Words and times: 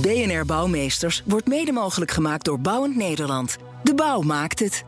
BNR 0.00 0.44
Bouwmeesters 0.44 1.22
wordt 1.24 1.46
mede 1.46 1.72
mogelijk 1.72 2.10
gemaakt 2.10 2.44
door 2.44 2.60
Bouwend 2.60 2.96
Nederland. 2.96 3.56
De 3.82 3.94
bouw 3.94 4.20
maakt 4.20 4.58
het. 4.58 4.84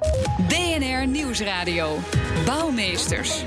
BNR 0.48 1.06
Nieuwsradio. 1.06 1.98
Bouwmeesters. 2.44 3.42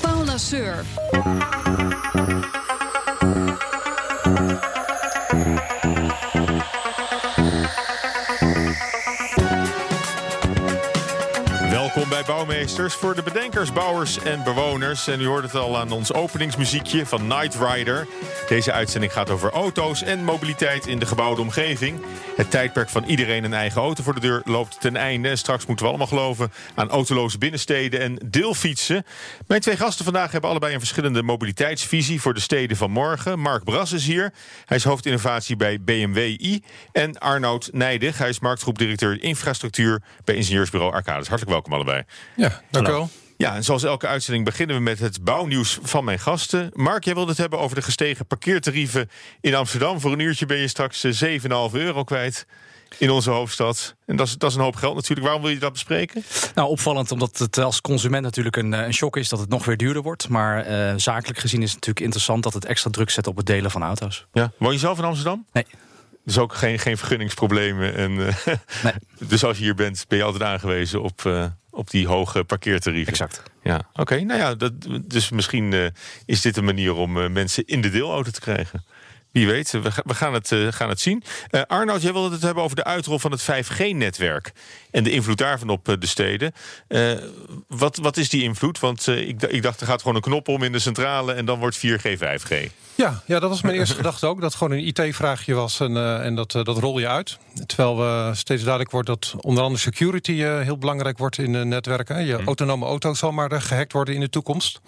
Paul 0.00 0.24
Lasseur. 0.24 0.84
Welkom 11.74 12.08
bij 12.08 12.22
Bouwmeesters 12.26 12.94
voor 12.94 13.14
de 13.14 13.22
bedenkers, 13.22 13.72
bouwers 13.72 14.18
en 14.18 14.42
bewoners. 14.42 15.06
En 15.06 15.20
u 15.20 15.26
hoort 15.26 15.42
het 15.42 15.54
al 15.54 15.78
aan 15.78 15.90
ons 15.90 16.12
openingsmuziekje 16.12 17.06
van 17.06 17.26
Night 17.26 17.54
Rider. 17.54 18.06
Deze 18.48 18.72
uitzending 18.72 19.12
gaat 19.12 19.30
over 19.30 19.50
auto's 19.50 20.02
en 20.02 20.24
mobiliteit 20.24 20.86
in 20.86 20.98
de 20.98 21.06
gebouwde 21.06 21.40
omgeving. 21.40 22.00
Het 22.36 22.50
tijdperk 22.50 22.88
van 22.88 23.04
iedereen 23.04 23.44
een 23.44 23.54
eigen 23.54 23.80
auto 23.80 24.02
voor 24.02 24.14
de 24.14 24.20
deur 24.20 24.42
loopt 24.44 24.80
ten 24.80 24.96
einde. 24.96 25.36
Straks 25.36 25.66
moeten 25.66 25.84
we 25.84 25.90
allemaal 25.90 26.08
geloven 26.08 26.52
aan 26.74 26.90
autoloze 26.90 27.38
binnensteden 27.38 28.00
en 28.00 28.18
deelfietsen. 28.26 29.04
Mijn 29.46 29.60
twee 29.60 29.76
gasten 29.76 30.04
vandaag 30.04 30.32
hebben 30.32 30.50
allebei 30.50 30.72
een 30.72 30.78
verschillende 30.78 31.22
mobiliteitsvisie 31.22 32.20
voor 32.20 32.34
de 32.34 32.40
steden 32.40 32.76
van 32.76 32.90
morgen. 32.90 33.38
Mark 33.38 33.64
Bras 33.64 33.92
is 33.92 34.06
hier. 34.06 34.32
Hij 34.64 34.76
is 34.76 34.84
hoofdinnovatie 34.84 35.56
bij 35.56 35.80
BMW 35.80 36.18
I. 36.18 36.62
En 36.92 37.18
Arnoud 37.18 37.68
Nijdig. 37.72 38.18
Hij 38.18 38.28
is 38.28 38.40
marktgroepdirecteur 38.40 39.22
infrastructuur 39.22 40.02
bij 40.24 40.34
ingenieursbureau 40.34 40.92
Arcades. 40.92 41.28
Hartelijk 41.28 41.50
welkom 41.50 41.63
allebei. 41.72 42.02
Ja, 42.36 42.62
dank 42.70 42.88
u 42.88 42.90
wel. 42.90 43.10
Ja, 43.36 43.54
en 43.54 43.64
zoals 43.64 43.82
elke 43.82 44.06
uitzending 44.06 44.44
beginnen 44.44 44.76
we 44.76 44.82
met 44.82 44.98
het 44.98 45.24
bouwnieuws 45.24 45.78
van 45.82 46.04
mijn 46.04 46.18
gasten. 46.18 46.70
Mark, 46.72 47.04
jij 47.04 47.14
wilde 47.14 47.30
het 47.30 47.38
hebben 47.40 47.58
over 47.58 47.76
de 47.76 47.82
gestegen 47.82 48.26
parkeertarieven 48.26 49.10
in 49.40 49.54
Amsterdam. 49.54 50.00
Voor 50.00 50.12
een 50.12 50.18
uurtje 50.18 50.46
ben 50.46 50.58
je 50.58 50.68
straks 50.68 51.04
eh, 51.04 51.40
7,5 51.40 51.48
euro 51.72 52.04
kwijt 52.04 52.46
in 52.98 53.10
onze 53.10 53.30
hoofdstad. 53.30 53.94
En 54.06 54.16
dat 54.16 54.26
is, 54.26 54.38
dat 54.38 54.50
is 54.50 54.56
een 54.56 54.62
hoop 54.62 54.76
geld 54.76 54.94
natuurlijk. 54.94 55.26
Waarom 55.26 55.42
wil 55.42 55.50
je 55.50 55.58
dat 55.58 55.72
bespreken? 55.72 56.24
Nou, 56.54 56.68
opvallend 56.68 57.10
omdat 57.10 57.38
het 57.38 57.58
als 57.58 57.80
consument 57.80 58.22
natuurlijk 58.22 58.56
een, 58.56 58.74
eh, 58.74 58.86
een 58.86 58.94
shock 58.94 59.16
is 59.16 59.28
dat 59.28 59.38
het 59.38 59.48
nog 59.48 59.64
weer 59.64 59.76
duurder 59.76 60.02
wordt. 60.02 60.28
Maar 60.28 60.64
eh, 60.64 60.94
zakelijk 60.96 61.38
gezien 61.38 61.62
is 61.62 61.66
het 61.66 61.74
natuurlijk 61.74 62.04
interessant 62.04 62.42
dat 62.42 62.54
het 62.54 62.64
extra 62.64 62.90
druk 62.90 63.10
zet 63.10 63.26
op 63.26 63.36
het 63.36 63.46
delen 63.46 63.70
van 63.70 63.82
auto's. 63.82 64.26
Ja. 64.32 64.52
Woon 64.58 64.72
je 64.72 64.78
zelf 64.78 64.98
in 64.98 65.04
Amsterdam? 65.04 65.46
Nee. 65.52 65.66
Dus 66.24 66.38
ook 66.38 66.54
geen, 66.54 66.78
geen 66.78 66.98
vergunningsproblemen. 66.98 67.94
En, 67.94 68.26
eh, 68.26 68.46
Nee. 68.82 68.92
dus 69.28 69.44
als 69.44 69.58
je 69.58 69.64
hier 69.64 69.74
bent, 69.74 70.04
ben 70.08 70.18
je 70.18 70.24
altijd 70.24 70.42
aangewezen 70.42 71.02
op, 71.02 71.24
eh, 71.24 71.46
op 71.70 71.90
die 71.90 72.06
hoge 72.06 72.44
parkeertarieven. 72.44 73.12
Exact. 73.12 73.42
Ja, 73.62 73.88
oké. 73.92 74.20
Nou 74.20 74.40
ja, 74.40 74.54
dat, 74.54 74.72
dus 75.04 75.30
misschien 75.30 75.72
eh, 75.72 75.86
is 76.26 76.40
dit 76.40 76.56
een 76.56 76.64
manier 76.64 76.94
om 76.94 77.32
mensen 77.32 77.64
in 77.66 77.80
de 77.80 77.90
deelauto 77.90 78.30
te 78.30 78.40
krijgen. 78.40 78.84
Wie 79.34 79.46
weet, 79.46 79.70
we, 79.70 79.90
we 80.04 80.14
gaan, 80.14 80.34
het, 80.34 80.52
eh, 80.52 80.66
gaan 80.70 80.88
het 80.88 81.00
zien. 81.00 81.22
Eh 81.50 81.62
Arnoud, 81.66 82.02
jij 82.02 82.12
wilde 82.12 82.34
het 82.34 82.42
hebben 82.42 82.62
over 82.62 82.76
de 82.76 82.84
uitrol 82.84 83.18
van 83.18 83.30
het 83.30 83.42
5G-netwerk... 83.42 84.52
en 84.90 85.04
de 85.04 85.10
invloed 85.10 85.38
daarvan 85.38 85.68
op 85.68 85.88
eh, 85.88 85.94
de 85.98 86.06
steden. 86.06 86.52
Wat, 87.68 87.96
wat 87.96 88.16
is 88.16 88.28
die 88.28 88.42
invloed? 88.42 88.80
Want 88.80 89.06
ik, 89.06 89.42
ik 89.42 89.62
dacht, 89.62 89.80
er 89.80 89.86
gaat 89.86 90.00
gewoon 90.00 90.16
een 90.16 90.22
knop 90.22 90.48
om 90.48 90.62
in 90.62 90.72
de 90.72 90.78
centrale... 90.78 91.32
en 91.32 91.44
dan 91.44 91.58
wordt 91.58 91.78
4G 91.86 92.18
5G. 92.18 92.54
Ja, 92.94 93.22
ja, 93.26 93.40
dat 93.40 93.50
was 93.50 93.62
mijn 93.62 93.74
eerste 93.74 93.94
gedachte 94.04 94.26
ook. 94.26 94.40
Dat 94.40 94.54
gewoon 94.54 94.78
een 94.78 94.86
IT-vraagje 94.86 95.54
was 95.54 95.80
en, 95.80 96.22
en 96.22 96.34
dat, 96.34 96.52
dat 96.52 96.78
rol 96.78 96.98
je 96.98 97.08
uit. 97.08 97.38
Terwijl 97.66 97.98
we 97.98 98.30
steeds 98.34 98.62
duidelijk 98.62 98.90
wordt 98.90 99.06
dat 99.06 99.34
onder 99.40 99.62
andere 99.62 99.80
security 99.80 100.32
heel 100.42 100.78
belangrijk 100.78 101.18
wordt 101.18 101.38
in 101.38 101.52
de 101.52 101.64
netwerken. 101.64 102.26
Je 102.26 102.42
autonome 102.44 102.86
auto 102.86 103.14
zal 103.14 103.32
maar 103.32 103.52
eh, 103.52 103.60
gehackt 103.60 103.92
worden 103.92 104.14
in 104.14 104.20
de 104.20 104.30
toekomst. 104.30 104.80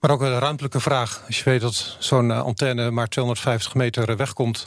Maar 0.00 0.10
ook 0.10 0.20
een 0.20 0.38
ruimtelijke 0.38 0.80
vraag. 0.80 1.22
Als 1.26 1.38
je 1.38 1.44
weet 1.44 1.60
dat 1.60 1.96
zo'n 1.98 2.30
eh, 2.30 2.40
antenne 2.42 2.90
maar 2.90 3.08
250 3.08 3.74
meter 3.74 4.10
eh, 4.10 4.16
wegkomt. 4.16 4.66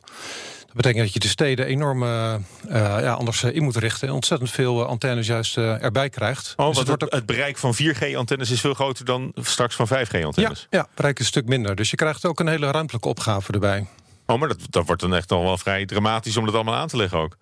Dat 0.66 0.76
betekent 0.78 1.04
dat 1.04 1.14
je 1.14 1.20
de 1.20 1.28
steden 1.28 1.66
enorm 1.66 2.04
eh, 2.04 2.36
ja, 2.70 3.12
anders 3.14 3.44
in 3.44 3.64
moet 3.64 3.76
richten. 3.76 4.08
En 4.08 4.14
ontzettend 4.14 4.52
veel 4.52 4.86
antennes 4.86 5.28
juist 5.28 5.58
erbij 5.58 6.10
krijgt. 6.10 6.54
Oh, 6.56 6.66
Dus 6.68 6.76
wordt 6.76 6.90
het, 6.92 7.04
ook- 7.04 7.12
het 7.14 7.26
bereik 7.26 7.58
van 7.58 7.74
4G-antennes 7.76 8.50
is 8.52 8.62
veel 8.62 8.74
groter 8.74 9.06
dan 9.06 9.32
straks 9.36 9.76
van 9.76 9.88
5G-antennes. 9.88 10.68
ja, 10.70 10.80
ja, 10.80 10.88
bereik 10.96 11.20
een 11.20 11.26
stuk 11.26 11.46
minder. 11.46 11.76
Dus 11.76 11.90
je 11.90 11.96
krijgt 11.96 12.26
ook 12.26 12.40
een 12.40 12.48
hele 12.48 12.72
ruimtelijke 12.72 13.08
opgave 13.08 13.52
erbij. 13.52 13.88
Oh, 14.30 14.40
maar 14.40 14.48
dat, 14.48 14.58
dat 14.70 14.86
wordt 14.86 15.02
dan 15.02 15.16
echt 15.16 15.30
nog 15.30 15.44
wel 15.44 15.58
vrij 15.58 15.86
dramatisch 15.86 16.38
om 16.38 16.46
dat 16.46 16.56
allemaal 16.56 16.76
aan 16.76 16.88
te 16.88 16.98
leggen 16.98 17.18
ook. 17.18 17.38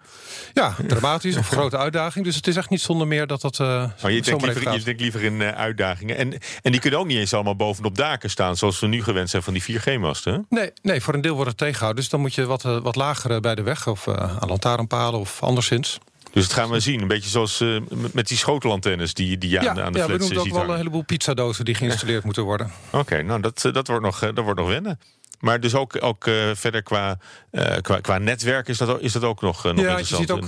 Ja, 0.53 0.75
dramatisch 0.87 1.37
of 1.37 1.47
grote 1.47 1.77
uitdaging. 1.77 2.25
Dus 2.25 2.35
het 2.35 2.47
is 2.47 2.55
echt 2.55 2.69
niet 2.69 2.81
zonder 2.81 3.07
meer 3.07 3.27
dat 3.27 3.41
dat. 3.41 3.59
Maar 3.59 3.93
Oh, 4.03 4.09
je 4.09 4.21
denkt, 4.21 4.41
liever, 4.41 4.73
je 4.73 4.83
denkt 4.83 5.01
liever 5.01 5.23
in 5.23 5.41
eh, 5.41 5.49
uitdagingen. 5.49 6.17
En, 6.17 6.37
en 6.61 6.71
die 6.71 6.81
kunnen 6.81 6.99
ook 6.99 7.07
niet 7.07 7.17
eens 7.17 7.33
allemaal 7.33 7.55
bovenop 7.55 7.95
daken 7.95 8.29
staan... 8.29 8.57
zoals 8.57 8.79
we 8.79 8.87
nu 8.87 9.03
gewend 9.03 9.29
zijn 9.29 9.43
van 9.43 9.53
die 9.53 9.63
4G-masten. 9.79 10.45
Nee, 10.49 10.71
nee, 10.81 11.01
voor 11.01 11.13
een 11.13 11.21
deel 11.21 11.33
wordt 11.35 11.49
het 11.49 11.57
tegengehouden. 11.59 12.01
Dus 12.01 12.11
dan 12.11 12.19
moet 12.19 12.35
je 12.35 12.45
wat, 12.45 12.65
eh, 12.65 12.77
wat 12.77 12.95
lager 12.95 13.39
bij 13.39 13.55
de 13.55 13.63
weg 13.63 13.87
of 13.87 14.07
aan 14.07 14.47
lantaarnpalen 14.47 15.19
of 15.19 15.43
anderszins. 15.43 15.97
Dus 16.31 16.47
dat 16.47 16.53
gaan 16.57 16.69
we 16.69 16.79
zien. 16.79 17.01
Een 17.01 17.07
beetje 17.07 17.29
zoals 17.29 17.63
met- 18.13 18.27
die 18.27 18.37
schotelantennes 18.37 19.13
die, 19.13 19.37
die 19.37 19.49
je 19.49 19.61
Ja, 19.61 19.69
aan, 19.69 19.81
aan 19.81 19.91
de 19.93 19.99
ja 19.99 20.05
we 20.05 20.09
flats 20.13 20.27
doen 20.27 20.31
eh, 20.31 20.37
ook 20.37 20.45
ziet 20.45 20.55
wel 20.55 20.69
een 20.69 20.77
heleboel 20.77 21.01
pizzadozen 21.03 21.65
die 21.65 21.75
geïnstalleerd 21.75 22.23
moeten 22.23 22.43
worden. 22.43 22.71
Oké, 22.89 23.21
nou 23.21 23.41
dat, 23.41 23.69
dat, 23.73 23.87
wordt 23.87 24.03
nog, 24.03 24.19
dat 24.19 24.43
wordt 24.43 24.59
nog 24.59 24.69
wennen. 24.69 24.99
Maar 25.39 25.59
dus 25.59 25.75
ook, 25.75 26.03
ook 26.03 26.27
eh, 26.27 26.33
verder 26.53 26.83
qua, 26.83 27.17
eh, 27.51 27.75
qua, 27.81 27.99
qua 27.99 28.17
netwerk 28.17 28.67
is 28.67 28.77
dat, 28.77 28.89
ook- 28.89 28.99
is 28.99 29.11
dat 29.11 29.23
ook 29.23 29.41
nog, 29.41 29.65
eh, 29.65 29.71
nog 29.71 29.85
ja, 29.85 29.97
je 29.97 30.05
ziet 30.05 30.31
ook, 30.31 30.45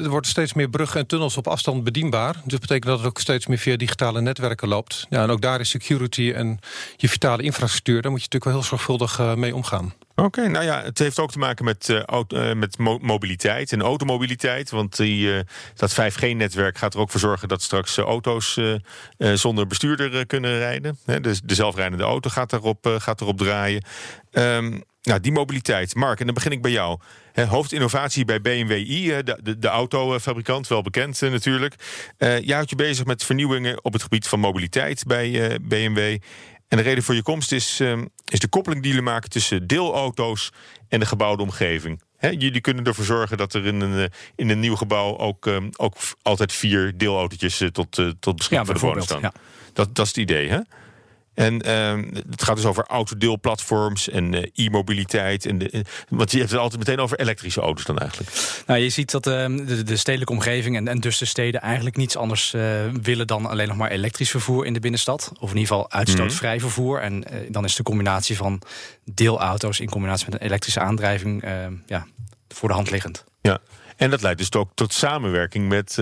er 0.00 0.08
worden 0.08 0.30
steeds 0.30 0.52
meer 0.52 0.68
bruggen 0.68 1.00
en 1.00 1.06
tunnels 1.06 1.36
op 1.36 1.46
afstand 1.48 1.84
bedienbaar. 1.84 2.32
Dus 2.32 2.42
dat 2.52 2.60
betekent 2.60 2.86
dat 2.86 2.98
het 2.98 3.06
ook 3.08 3.20
steeds 3.20 3.46
meer 3.46 3.58
via 3.58 3.76
digitale 3.76 4.20
netwerken 4.20 4.68
loopt. 4.68 5.06
Ja, 5.10 5.22
en 5.22 5.30
ook 5.30 5.40
daar 5.40 5.60
is 5.60 5.68
security 5.70 6.32
en 6.34 6.58
je 6.96 7.08
vitale 7.08 7.42
infrastructuur. 7.42 8.02
Daar 8.02 8.10
moet 8.10 8.20
je 8.20 8.26
natuurlijk 8.32 8.44
wel 8.44 8.52
heel 8.54 8.78
zorgvuldig 8.78 9.36
mee 9.36 9.54
omgaan. 9.54 9.94
Oké, 10.16 10.48
nou 10.48 10.64
ja, 10.64 10.82
het 10.82 10.98
heeft 10.98 11.18
ook 11.18 11.30
te 11.30 11.38
maken 11.38 11.64
met, 11.64 11.88
eh, 11.88 12.20
eh, 12.28 12.56
met 12.56 12.78
mo- 12.78 12.98
mobiliteit 12.98 13.72
en 13.72 13.82
automobiliteit. 13.82 14.70
Want 14.70 14.96
die, 14.96 15.34
eh, 15.34 15.40
dat 15.74 15.92
5G-netwerk 15.92 16.78
gaat 16.78 16.94
er 16.94 17.00
ook 17.00 17.10
voor 17.10 17.20
zorgen 17.20 17.48
dat 17.48 17.62
straks 17.62 17.96
auto's 17.96 18.60
zonder 19.18 19.66
bestuurder 19.66 20.26
kunnen 20.26 20.58
rijden. 20.58 20.98
Dus 21.20 21.40
de 21.40 21.54
zelfrijdende 21.54 22.04
auto 22.04 22.30
gaat 22.30 22.52
erop, 22.52 22.94
gaat 22.98 23.20
erop 23.20 23.38
draaien. 23.38 23.84
Ehm, 24.30 24.80
nou, 25.02 25.20
die 25.20 25.32
mobiliteit. 25.32 25.94
Mark, 25.94 26.20
en 26.20 26.24
dan 26.24 26.34
begin 26.34 26.52
ik 26.52 26.62
bij 26.62 26.70
jou. 26.70 26.98
Hoofdinnovatie 27.48 28.24
bij 28.24 28.40
BMW 28.40 28.70
i, 28.70 29.22
de, 29.22 29.58
de, 29.58 29.68
autofabrikant, 29.68 30.68
wel 30.68 30.82
bekend 30.82 31.20
natuurlijk. 31.20 31.74
Jij 32.18 32.54
houdt 32.54 32.70
je 32.70 32.76
bezig 32.76 33.04
met 33.04 33.24
vernieuwingen 33.24 33.84
op 33.84 33.92
het 33.92 34.02
gebied 34.02 34.28
van 34.28 34.40
mobiliteit 34.40 35.04
bij 35.06 35.58
BMW. 35.62 36.18
En 36.74 36.80
de 36.82 36.86
reden 36.86 37.04
voor 37.04 37.14
je 37.14 37.22
komst 37.22 37.52
is, 37.52 37.80
ehm, 37.80 38.04
is 38.24 38.38
de 38.38 38.48
koppeling 38.48 38.82
die 38.82 38.90
jullie 38.90 39.06
maken 39.06 39.30
tussen 39.30 39.66
deelauto's 39.66 40.52
en 40.88 41.00
de 41.00 41.06
gebouwde 41.06 41.42
omgeving. 41.42 42.02
Hè, 42.16 42.28
jullie 42.28 42.60
kunnen 42.60 42.84
ervoor 42.84 43.04
zorgen 43.04 43.36
dat 43.36 43.54
er 43.54 43.66
in 43.66 43.80
een, 43.80 43.98
eh, 43.98 44.10
in 44.36 44.50
een 44.50 44.60
nieuw 44.60 44.74
gebouw 44.76 45.18
ook, 45.18 45.46
ehm, 45.46 45.68
ook 45.76 45.96
altijd 46.22 46.52
vier 46.52 46.96
deelautootjes 46.96 47.60
eh, 47.60 47.68
tot, 47.68 47.98
eh, 47.98 48.10
tot 48.20 48.36
beschikking 48.36 48.70
Ja, 48.70 48.78
voor 48.78 48.94
de 48.94 49.02
staan. 49.02 49.20
bijvoorbeeld, 49.20 49.44
Dat, 49.72 49.94
dat 49.94 50.04
is 50.04 50.10
het 50.10 50.20
idee, 50.20 50.48
hè? 50.48 50.58
En 51.34 51.62
ehm, 51.62 52.04
het 52.30 52.42
gaat 52.42 52.56
dus 52.56 52.64
over 52.64 52.84
autodeelplatforms 52.86 54.08
en 54.08 54.34
eh, 54.34 54.66
e-mobiliteit. 54.66 55.46
En 55.46 55.58
de, 55.58 55.70
eh, 55.70 55.80
want 56.08 56.30
je 56.30 56.38
hebt 56.38 56.50
het 56.50 56.60
altijd 56.60 56.78
meteen 56.78 57.00
over 57.00 57.20
elektrische 57.20 57.60
auto's 57.60 57.84
dan 57.84 57.98
eigenlijk. 57.98 58.30
Nou, 58.66 58.80
je 58.80 58.88
ziet 58.88 59.10
dat 59.10 59.26
eh, 59.26 59.46
de, 59.46 59.82
de 59.82 59.96
stedelijke 59.96 60.32
omgeving 60.32 60.76
en, 60.76 60.88
en 60.88 61.00
dus 61.00 61.18
de 61.18 61.24
steden 61.24 61.60
eigenlijk 61.60 61.96
niets 61.96 62.16
anders 62.16 62.54
eh, 62.54 62.62
willen 63.02 63.26
dan 63.26 63.46
alleen 63.46 63.68
nog 63.68 63.76
maar 63.76 63.90
elektrisch 63.90 64.30
vervoer 64.30 64.66
in 64.66 64.72
de 64.72 64.80
binnenstad. 64.80 65.32
Of 65.34 65.50
in 65.50 65.56
ieder 65.56 65.74
geval 65.74 65.90
uitstootvrij 65.90 66.60
vervoer. 66.60 67.00
En 67.00 67.24
dan 67.48 67.64
is 67.64 67.74
de 67.74 67.82
combinatie 67.82 68.36
van 68.36 68.62
deelauto's 69.04 69.80
in 69.80 69.90
combinatie 69.90 70.26
met 70.30 70.40
een 70.40 70.46
elektrische 70.46 70.80
aandrijving 70.80 71.42
eh, 71.42 71.66
ja, 71.86 72.06
voor 72.48 72.68
de 72.68 72.74
hand 72.74 72.90
liggend. 72.90 73.24
Ja. 73.40 73.58
En 73.96 74.10
dat 74.10 74.22
leidt 74.22 74.38
dus 74.38 74.52
ook 74.52 74.70
tot 74.74 74.92
samenwerking 74.92 75.68
met, 75.68 75.98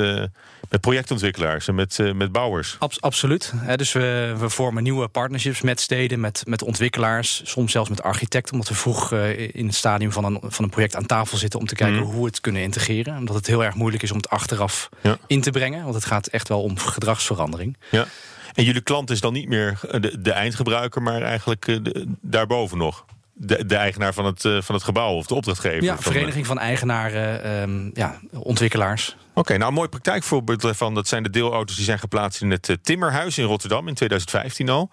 met 0.72 0.80
projectontwikkelaars 0.80 1.68
en 1.68 1.74
met, 1.74 1.98
eh, 1.98 2.12
met 2.12 2.32
bouwers. 2.32 2.76
Abs- 2.78 3.00
absoluut. 3.00 3.52
Dus 3.76 3.92
we, 3.92 4.34
we 4.38 4.48
vormen 4.48 4.82
nieuwe 4.82 5.08
partnerships 5.08 5.60
met 5.60 5.80
steden, 5.80 6.20
met, 6.20 6.42
met 6.46 6.62
ontwikkelaars, 6.62 7.40
soms 7.44 7.72
zelfs 7.72 7.88
met 7.90 8.02
architecten, 8.02 8.52
omdat 8.52 8.68
we 8.68 8.74
vroeg 8.74 9.12
eh, 9.12 9.38
in 9.54 9.66
het 9.66 9.74
stadium 9.74 10.12
van 10.12 10.24
een, 10.24 10.38
van 10.42 10.64
een 10.64 10.70
project 10.70 10.96
aan 10.96 11.06
tafel 11.06 11.36
zitten 11.38 11.60
om 11.60 11.66
te 11.66 11.74
kijken 11.74 11.98
hoe 12.00 12.20
we 12.20 12.26
het 12.26 12.40
kunnen 12.40 12.62
integreren. 12.62 13.16
Omdat 13.16 13.36
het 13.36 13.46
heel 13.46 13.64
erg 13.64 13.74
moeilijk 13.74 14.02
is 14.02 14.10
om 14.10 14.16
het 14.16 14.28
achteraf 14.28 14.88
Ja. 15.02 15.18
in 15.26 15.40
te 15.40 15.50
brengen, 15.50 15.82
want 15.82 15.94
het 15.94 16.04
gaat 16.04 16.26
echt 16.26 16.48
wel 16.48 16.62
om 16.62 16.78
gedragsverandering. 16.78 17.76
Ja. 17.90 18.06
En 18.54 18.64
jullie 18.64 18.80
klant 18.82 19.10
is 19.10 19.20
dan 19.20 19.32
niet 19.32 19.48
meer 19.48 19.78
eh, 19.90 20.00
de, 20.00 20.20
de 20.20 20.32
eindgebruiker, 20.32 21.02
maar 21.02 21.22
eigenlijk 21.22 21.64
de- 21.64 22.06
daarboven 22.20 22.78
nog. 22.78 23.04
De, 23.34 23.66
de 23.66 23.76
eigenaar 23.76 24.14
van 24.14 24.24
het, 24.24 24.40
van 24.40 24.74
het 24.74 24.84
gebouw 24.84 25.14
of 25.14 25.26
de 25.26 25.34
opdrachtgever. 25.34 25.82
Ja, 25.82 25.98
vereniging 25.98 26.46
van 26.46 26.58
eigenaren, 26.58 27.42
ehm, 27.44 27.90
ja, 27.94 28.20
ontwikkelaars. 28.32 29.16
Oké, 29.34 29.56
nou 29.56 29.68
een 29.68 29.74
mooi 29.74 29.88
praktijkvoorbeeld 29.88 30.60
daarvan... 30.60 30.94
dat 30.94 31.08
zijn 31.08 31.22
de 31.22 31.30
deelauto's 31.30 31.76
die 31.76 31.84
zijn 31.84 31.98
geplaatst 31.98 32.42
in 32.42 32.50
het 32.50 32.78
Timmerhuis 32.82 33.38
in 33.38 33.44
Rotterdam 33.44 33.88
in 33.88 33.94
2015 33.94 34.68
al. 34.68 34.90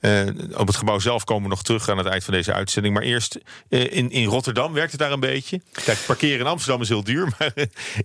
Uh, 0.00 0.26
op 0.56 0.66
het 0.66 0.76
gebouw 0.76 0.98
zelf 0.98 1.24
komen 1.24 1.42
we 1.42 1.48
nog 1.48 1.62
terug 1.62 1.88
aan 1.88 1.98
het 1.98 2.06
eind 2.06 2.24
van 2.24 2.34
deze 2.34 2.52
uitzending. 2.52 2.94
Maar 2.94 3.02
eerst 3.02 3.38
uh, 3.68 3.92
in, 3.92 4.10
in 4.10 4.24
Rotterdam 4.24 4.72
werkt 4.72 4.90
het 4.90 5.00
daar 5.00 5.12
een 5.12 5.20
beetje. 5.20 5.60
Kijk, 5.84 5.98
parkeren 6.06 6.38
in 6.38 6.46
Amsterdam 6.46 6.82
is 6.82 6.88
heel 6.88 7.04
duur, 7.04 7.28
maar 7.38 7.52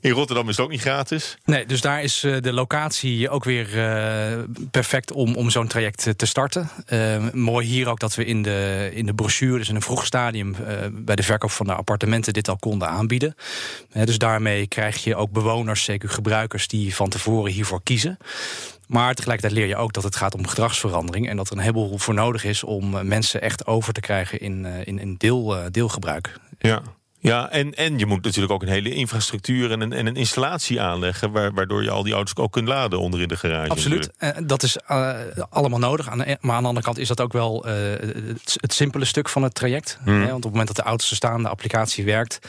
in 0.01 0.11
Rotterdam 0.11 0.49
is 0.49 0.55
het 0.57 0.65
ook 0.65 0.71
niet 0.71 0.81
gratis. 0.81 1.37
Nee, 1.45 1.65
dus 1.65 1.81
daar 1.81 2.03
is 2.03 2.23
uh, 2.23 2.37
de 2.41 2.53
locatie 2.53 3.29
ook 3.29 3.43
weer 3.43 3.67
perfect 4.71 5.11
om, 5.11 5.35
om 5.35 5.49
zo'n 5.49 5.67
traject 5.67 6.13
te 6.15 6.25
starten. 6.25 6.69
mooi 7.33 7.67
hier 7.67 7.87
ook 7.87 7.99
dat 7.99 8.15
we 8.15 8.25
in 8.25 8.41
de, 8.41 8.89
in 8.93 9.05
de 9.05 9.13
brochure, 9.13 9.57
dus 9.57 9.69
in 9.69 9.75
een 9.75 9.81
vroeg 9.81 10.05
stadium 10.05 10.55
bij 10.91 11.15
de 11.15 11.23
verkoop 11.23 11.51
van 11.51 11.65
de 11.65 11.73
appartementen, 11.73 12.33
dit 12.33 12.49
al 12.49 12.57
konden 12.57 12.87
aanbieden. 12.87 13.35
dus 14.03 14.17
daarmee 14.17 14.67
krijg 14.67 15.03
je 15.03 15.15
ook 15.15 15.31
bewoners, 15.31 15.83
zeker 15.83 16.09
gebruikers, 16.09 16.67
die 16.67 16.95
van 16.95 17.09
tevoren 17.09 17.51
hiervoor 17.51 17.83
kiezen. 17.83 18.17
Maar 18.93 19.13
tegelijkertijd 19.13 19.59
leer 19.59 19.67
je 19.67 19.75
ook 19.75 19.93
dat 19.93 20.03
het 20.03 20.15
gaat 20.15 20.35
om 20.35 20.47
gedragsverandering. 20.47 21.29
En 21.29 21.37
dat 21.37 21.49
er 21.49 21.53
een 21.53 21.59
heleboel 21.59 21.97
voor 21.97 22.13
nodig 22.13 22.43
is 22.43 22.63
om 22.63 22.97
eh, 22.97 23.03
mensen 23.03 23.41
echt 23.41 23.67
over 23.67 23.93
te 23.93 23.99
krijgen 23.99 24.39
in, 24.39 24.65
eh, 24.65 24.87
in, 24.87 24.99
in 24.99 25.15
deel, 25.17 25.57
uh, 25.57 25.63
deelgebruik. 25.71 26.39
Ja. 26.59 26.81
Ja, 27.19 27.49
en, 27.49 27.73
en 27.73 27.99
je 27.99 28.05
moet 28.05 28.23
natuurlijk 28.23 28.53
ook 28.53 28.61
een 28.61 28.67
hele 28.67 28.93
infrastructuur 28.93 29.71
en 29.71 29.81
een, 29.81 29.93
en 29.93 30.05
een 30.05 30.15
installatie 30.15 30.81
aanleggen. 30.81 31.31
Waardoor 31.31 31.83
je 31.83 31.89
al 31.89 32.03
die 32.03 32.13
auto's 32.13 32.35
ook 32.35 32.51
kunt 32.51 32.67
laden 32.67 32.99
onder 32.99 33.21
in 33.21 33.27
de 33.27 33.37
garage. 33.37 33.69
Absoluut. 33.69 34.09
dat 34.43 34.63
is 34.63 34.77
allemaal 35.49 35.79
nodig. 35.79 36.15
maar 36.15 36.55
aan 36.55 36.61
de 36.61 36.67
andere 36.67 36.81
kant 36.85 36.97
is 36.97 37.07
dat 37.07 37.21
ook 37.21 37.33
wel 37.33 37.63
het, 37.65 38.57
het, 38.61 38.73
simpele 38.73 39.05
stuk 39.05 39.29
van 39.29 39.43
het 39.43 39.53
traject. 39.53 39.99
Hmm. 40.03 40.19
want 40.19 40.35
op 40.35 40.41
het 40.41 40.51
moment 40.51 40.67
dat 40.67 40.75
de 40.75 40.83
auto's 40.83 41.09
er 41.09 41.15
staan, 41.15 41.43
de 41.43 41.49
applicatie 41.49 42.05
werkt. 42.05 42.39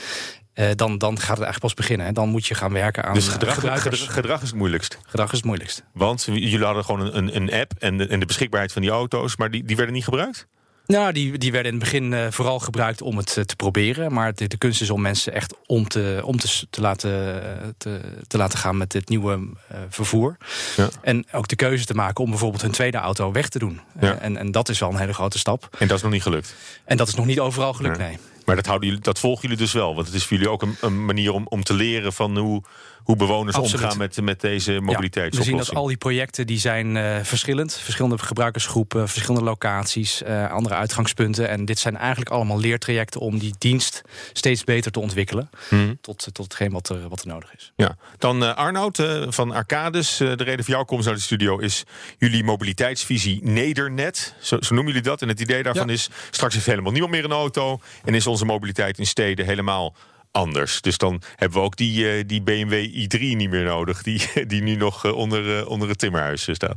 Uh, 0.54 0.70
dan, 0.74 0.98
dan 0.98 1.18
gaat 1.18 1.36
het 1.36 1.44
eigenlijk 1.44 1.60
pas 1.60 1.74
beginnen. 1.74 2.06
Hè. 2.06 2.12
Dan 2.12 2.28
moet 2.28 2.46
je 2.46 2.54
gaan 2.54 2.72
werken 2.72 3.04
aan 3.04 3.14
dus 3.14 3.28
gedrag, 3.28 3.54
gebruikers. 3.54 4.06
Gedrag 4.06 4.42
is 4.42 4.48
het 4.48 4.56
moeilijkst? 4.58 4.98
Gedrag 5.06 5.30
is 5.30 5.36
het 5.36 5.46
moeilijkst. 5.46 5.82
Want 5.92 6.24
jullie 6.24 6.64
hadden 6.64 6.84
gewoon 6.84 7.14
een, 7.14 7.36
een 7.36 7.52
app 7.52 7.72
en 7.78 7.98
de, 7.98 8.06
en 8.06 8.20
de 8.20 8.26
beschikbaarheid 8.26 8.72
van 8.72 8.82
die 8.82 8.90
auto's... 8.90 9.36
maar 9.36 9.50
die, 9.50 9.64
die 9.64 9.76
werden 9.76 9.94
niet 9.94 10.04
gebruikt? 10.04 10.46
Nou, 10.86 11.12
die, 11.12 11.38
die 11.38 11.52
werden 11.52 11.72
in 11.72 11.78
het 11.78 11.90
begin 11.90 12.12
uh, 12.12 12.26
vooral 12.30 12.58
gebruikt 12.58 13.02
om 13.02 13.16
het 13.16 13.36
uh, 13.38 13.44
te 13.44 13.56
proberen. 13.56 14.12
Maar 14.12 14.34
de, 14.34 14.46
de, 14.46 14.56
kunst 14.56 14.80
is 14.80 14.90
om 14.90 15.00
mensen 15.00 15.32
echt 15.32 15.54
om 15.66 15.88
te, 15.88 16.20
om 16.24 16.38
te, 16.38 16.66
te, 16.70 16.80
laten, 16.80 17.42
te, 17.78 18.00
te 18.26 18.36
laten 18.36 18.58
gaan 18.58 18.76
met 18.76 18.90
dit 18.90 19.08
nieuwe 19.08 19.36
uh, 19.36 19.78
vervoer. 19.88 20.36
Ja. 20.76 20.88
En 21.02 21.24
ook 21.32 21.48
de 21.48 21.56
keuze 21.56 21.84
te 21.84 21.94
maken 21.94 22.24
om 22.24 22.30
bijvoorbeeld 22.30 22.62
hun 22.62 22.70
tweede 22.70 22.96
auto 22.96 23.32
weg 23.32 23.48
te 23.48 23.58
doen. 23.58 23.80
Ja. 24.00 24.18
en, 24.18 24.36
en 24.36 24.52
dat 24.52 24.68
is 24.68 24.78
wel 24.78 24.90
een 24.90 24.98
hele 24.98 25.14
grote 25.14 25.38
stap. 25.38 25.68
En 25.78 25.88
dat 25.88 25.96
is 25.96 26.02
nog 26.02 26.12
niet 26.12 26.22
gelukt? 26.22 26.54
En 26.84 26.96
dat 26.96 27.08
is 27.08 27.14
nog 27.14 27.26
niet 27.26 27.40
overal 27.40 27.72
gelukt, 27.72 27.98
nee. 27.98 28.18
Maar 28.44 28.56
dat, 28.56 28.66
houden 28.66 28.88
jullie, 28.88 29.02
dat 29.02 29.18
volgen 29.18 29.42
jullie 29.42 29.56
dus 29.56 29.72
wel. 29.72 29.94
Want 29.94 30.06
het 30.06 30.16
is 30.16 30.24
voor 30.24 30.36
jullie 30.36 30.52
ook 30.52 30.62
een, 30.62 30.76
een 30.80 31.04
manier 31.04 31.32
om, 31.32 31.46
om 31.48 31.62
te 31.62 31.74
leren 31.74 32.12
van 32.12 32.38
hoe, 32.38 32.62
hoe 33.04 33.16
bewoners 33.16 33.56
omgaan 33.56 33.98
met, 33.98 34.20
met 34.20 34.40
deze 34.40 34.72
mobiliteitsoplossing. 34.72 35.56
we 35.56 35.64
zien 35.64 35.74
dat 35.74 35.82
al 35.82 35.86
die 35.86 35.96
projecten 35.96 36.46
die 36.46 36.58
zijn 36.58 36.96
uh, 36.96 37.16
verschillend. 37.22 37.74
Verschillende 37.74 38.18
gebruikersgroepen, 38.18 39.08
verschillende 39.08 39.46
locaties, 39.46 40.22
uh, 40.22 40.50
andere 40.50 40.74
uitgangspunten. 40.74 41.48
En 41.48 41.64
dit 41.64 41.78
zijn 41.78 41.96
eigenlijk 41.96 42.30
allemaal 42.30 42.60
leertrajecten 42.60 43.20
om 43.20 43.38
die 43.38 43.54
dienst 43.58 44.02
steeds 44.32 44.64
beter 44.64 44.92
te 44.92 45.00
ontwikkelen. 45.00 45.50
Hmm. 45.68 45.98
Tot, 46.00 46.28
tot 46.32 46.44
hetgeen 46.44 46.72
wat 46.72 46.88
er, 46.88 47.08
wat 47.08 47.20
er 47.20 47.26
nodig 47.26 47.54
is. 47.54 47.72
Ja. 47.76 47.96
Dan 48.18 48.56
Arnoud 48.56 49.02
van 49.28 49.52
Arcades. 49.52 50.16
de 50.16 50.34
reden 50.34 50.64
voor 50.64 50.74
jouw 50.74 50.84
komst 50.84 51.06
naar 51.06 51.14
de 51.14 51.20
studio 51.20 51.58
is 51.58 51.84
jullie 52.18 52.44
mobiliteitsvisie 52.44 53.40
Nedernet. 53.42 54.34
Zo, 54.40 54.56
zo 54.60 54.74
noemen 54.74 54.92
jullie 54.92 55.08
dat. 55.08 55.22
En 55.22 55.28
het 55.28 55.40
idee 55.40 55.62
daarvan 55.62 55.90
is, 55.90 56.08
straks 56.30 56.54
heeft 56.54 56.66
helemaal 56.66 56.92
niemand 56.92 57.12
meer 57.12 57.24
een 57.24 57.32
auto. 57.32 57.80
En 58.04 58.14
is 58.14 58.26
onze 58.26 58.44
mobiliteit 58.44 58.98
in 58.98 59.06
steden 59.06 59.46
helemaal 59.46 59.94
anders. 60.34 60.80
Dus 60.80 60.98
dan 60.98 61.22
hebben 61.36 61.58
we 61.58 61.64
ook 61.64 61.76
die, 61.76 62.18
uh, 62.18 62.22
die 62.26 62.42
BMW 62.42 62.86
i3 62.86 63.18
niet 63.18 63.50
meer 63.50 63.64
nodig, 63.64 64.02
die, 64.02 64.30
die 64.46 64.62
nu 64.62 64.74
nog 64.74 65.04
uh, 65.04 65.16
onder, 65.16 65.58
uh, 65.58 65.68
onder 65.68 65.88
het 65.88 65.98
timmerhuis 65.98 66.48
staat. 66.52 66.76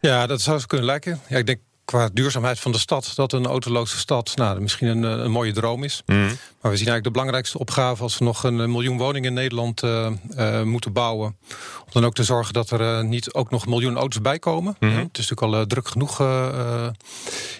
Ja, 0.00 0.26
dat 0.26 0.40
zou 0.40 0.66
kunnen 0.66 0.86
lijken. 0.86 1.20
Ja, 1.28 1.36
ik 1.36 1.46
denk 1.46 1.60
qua 1.84 2.08
duurzaamheid 2.12 2.60
van 2.60 2.72
de 2.72 2.78
stad... 2.78 3.12
dat 3.14 3.32
een 3.32 3.46
autoloze 3.46 3.98
stad 3.98 4.32
nou, 4.36 4.60
misschien 4.60 4.86
een, 4.88 5.02
een 5.02 5.30
mooie 5.30 5.52
droom 5.52 5.84
is. 5.84 6.02
Mm. 6.06 6.16
Maar 6.16 6.70
we 6.70 6.76
zien 6.76 6.88
eigenlijk 6.88 7.04
de 7.04 7.10
belangrijkste 7.10 7.58
opgave... 7.58 8.02
als 8.02 8.18
we 8.18 8.24
nog 8.24 8.42
een 8.42 8.70
miljoen 8.70 8.98
woningen 8.98 9.28
in 9.28 9.34
Nederland 9.34 9.82
uh, 9.82 10.10
uh, 10.36 10.62
moeten 10.62 10.92
bouwen... 10.92 11.36
om 11.84 11.92
dan 11.92 12.04
ook 12.04 12.14
te 12.14 12.24
zorgen 12.24 12.52
dat 12.52 12.70
er 12.70 12.80
uh, 12.80 13.00
niet 13.00 13.34
ook 13.34 13.50
nog 13.50 13.62
een 13.62 13.70
miljoen 13.70 13.96
auto's 13.96 14.20
bij 14.20 14.38
komen. 14.38 14.76
Mm 14.80 14.88
-hmm. 14.88 14.98
Het 14.98 15.18
is 15.18 15.28
natuurlijk 15.28 15.58
al 15.58 15.66
druk 15.66 15.88
genoeg 15.88 16.16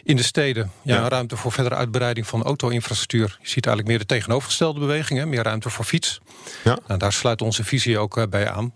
in 0.09 0.17
de 0.17 0.23
steden. 0.23 0.71
Ja, 0.83 0.97
ja, 0.97 1.09
ruimte 1.09 1.37
voor 1.37 1.53
verdere 1.53 1.75
uitbreiding 1.75 2.27
van 2.27 2.43
auto-infrastructuur. 2.43 3.39
Je 3.43 3.49
ziet 3.49 3.67
eigenlijk 3.67 3.89
meer 3.89 3.99
de 3.99 4.15
tegenovergestelde 4.15 4.81
bewegingen. 4.81 5.29
Meer 5.29 5.43
ruimte 5.43 5.71
voor 5.71 5.85
fiets. 5.85 6.21
Ja. 6.65 6.79
Nou, 6.87 6.99
daar 6.99 7.13
sluit 7.13 7.43
onze 7.43 7.65
visie 7.65 7.99
ook 7.99 8.31
bij 8.31 8.51
aan. 8.51 8.73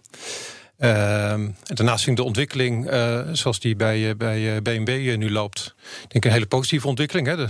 Uh, 0.79 1.31
en 1.31 1.57
daarnaast 1.65 2.05
vind 2.05 2.19
ik 2.19 2.23
de 2.23 2.29
ontwikkeling 2.29 2.93
uh, 2.93 3.21
zoals 3.33 3.61
die 3.61 3.77
bij, 3.77 3.99
uh, 3.99 4.15
bij 4.17 4.63
BMW 4.63 5.17
nu 5.17 5.31
loopt... 5.31 5.75
denk 5.99 6.13
ik 6.13 6.25
een 6.25 6.31
hele 6.31 6.47
positieve 6.47 6.89
ontwikkeling. 6.89 7.27
Hè? 7.27 7.37
De 7.37 7.49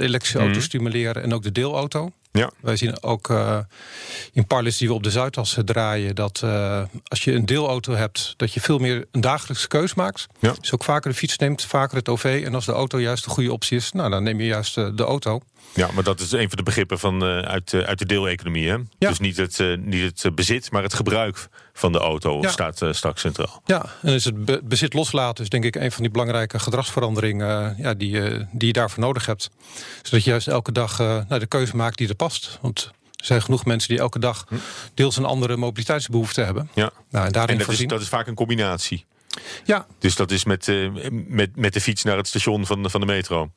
elektrische 0.00 0.38
auto 0.38 0.54
mm. 0.54 0.60
stimuleren 0.60 1.22
en 1.22 1.34
ook 1.34 1.42
de 1.42 1.52
deelauto. 1.52 2.12
Ja. 2.36 2.50
Wij 2.60 2.76
zien 2.76 3.02
ook 3.02 3.30
in 4.32 4.46
parlits 4.46 4.78
die 4.78 4.88
we 4.88 4.94
op 4.94 5.02
de 5.02 5.10
Zuidas 5.10 5.56
draaien... 5.64 6.14
dat 6.14 6.42
als 7.04 7.24
je 7.24 7.32
een 7.32 7.46
deelauto 7.46 7.92
hebt, 7.92 8.34
dat 8.36 8.52
je 8.52 8.60
veel 8.60 8.78
meer 8.78 9.06
een 9.12 9.20
dagelijkse 9.20 9.68
keus 9.68 9.94
maakt. 9.94 10.26
Ja. 10.38 10.54
Dus 10.60 10.72
ook 10.72 10.84
vaker 10.84 11.10
de 11.10 11.16
fiets 11.16 11.38
neemt, 11.38 11.62
vaker 11.62 11.96
het 11.96 12.08
OV. 12.08 12.42
En 12.44 12.54
als 12.54 12.66
de 12.66 12.72
auto 12.72 13.00
juist 13.00 13.24
de 13.24 13.30
goede 13.30 13.52
optie 13.52 13.76
is, 13.76 13.92
nou, 13.92 14.10
dan 14.10 14.22
neem 14.22 14.40
je 14.40 14.46
juist 14.46 14.74
de 14.74 15.04
auto. 15.04 15.40
Ja, 15.74 15.88
maar 15.94 16.04
dat 16.04 16.20
is 16.20 16.32
een 16.32 16.48
van 16.48 16.56
de 16.56 16.62
begrippen 16.62 16.98
van, 16.98 17.22
uit, 17.22 17.74
uit 17.74 17.98
de 17.98 18.06
deeleconomie. 18.06 18.68
Hè? 18.68 18.76
Ja. 18.98 19.08
Dus 19.08 19.18
niet 19.18 19.36
het, 19.36 19.62
niet 19.78 20.22
het 20.22 20.34
bezit, 20.34 20.70
maar 20.70 20.82
het 20.82 20.94
gebruik 20.94 21.48
van 21.72 21.92
de 21.92 21.98
auto 21.98 22.40
ja. 22.40 22.50
staat 22.50 22.82
straks 22.90 23.20
centraal. 23.20 23.62
Ja, 23.64 23.86
en 24.02 24.12
is 24.12 24.24
het 24.24 24.44
be 24.44 24.60
bezit 24.64 24.94
loslaten 24.94 25.44
is 25.44 25.50
denk 25.50 25.64
ik 25.64 25.76
een 25.76 25.92
van 25.92 26.02
die 26.02 26.10
belangrijke 26.10 26.58
gedragsveranderingen 26.58 27.74
ja, 27.78 27.94
die, 27.94 28.20
die 28.52 28.66
je 28.66 28.72
daarvoor 28.72 29.02
nodig 29.02 29.26
hebt. 29.26 29.50
Zodat 30.02 30.24
je 30.24 30.30
juist 30.30 30.48
elke 30.48 30.72
dag 30.72 30.98
nou, 30.98 31.38
de 31.38 31.46
keuze 31.46 31.76
maakt 31.76 31.98
die 31.98 32.08
er 32.08 32.14
past. 32.14 32.25
Want 32.60 32.90
er 33.16 33.24
zijn 33.24 33.42
genoeg 33.42 33.64
mensen 33.64 33.88
die 33.88 33.98
elke 33.98 34.18
dag 34.18 34.44
hm. 34.48 34.54
deels 34.94 35.16
een 35.16 35.24
andere 35.24 35.56
mobiliteitsbehoefte 35.56 36.40
hebben. 36.40 36.70
Ja. 36.74 36.90
Nou, 37.10 37.26
en 37.26 37.32
daarin 37.32 37.60
en 37.60 37.66
dat, 37.66 37.78
is, 37.78 37.86
dat 37.86 38.00
is 38.00 38.08
vaak 38.08 38.26
een 38.26 38.34
combinatie. 38.34 39.04
Ja. 39.64 39.86
Dus 39.98 40.14
dat 40.14 40.30
is 40.30 40.44
met, 40.44 40.72
met, 41.10 41.56
met 41.56 41.72
de 41.72 41.80
fiets 41.80 42.02
naar 42.02 42.16
het 42.16 42.28
station 42.28 42.66
van, 42.66 42.90
van 42.90 43.00
de 43.00 43.06
metro. 43.06 43.50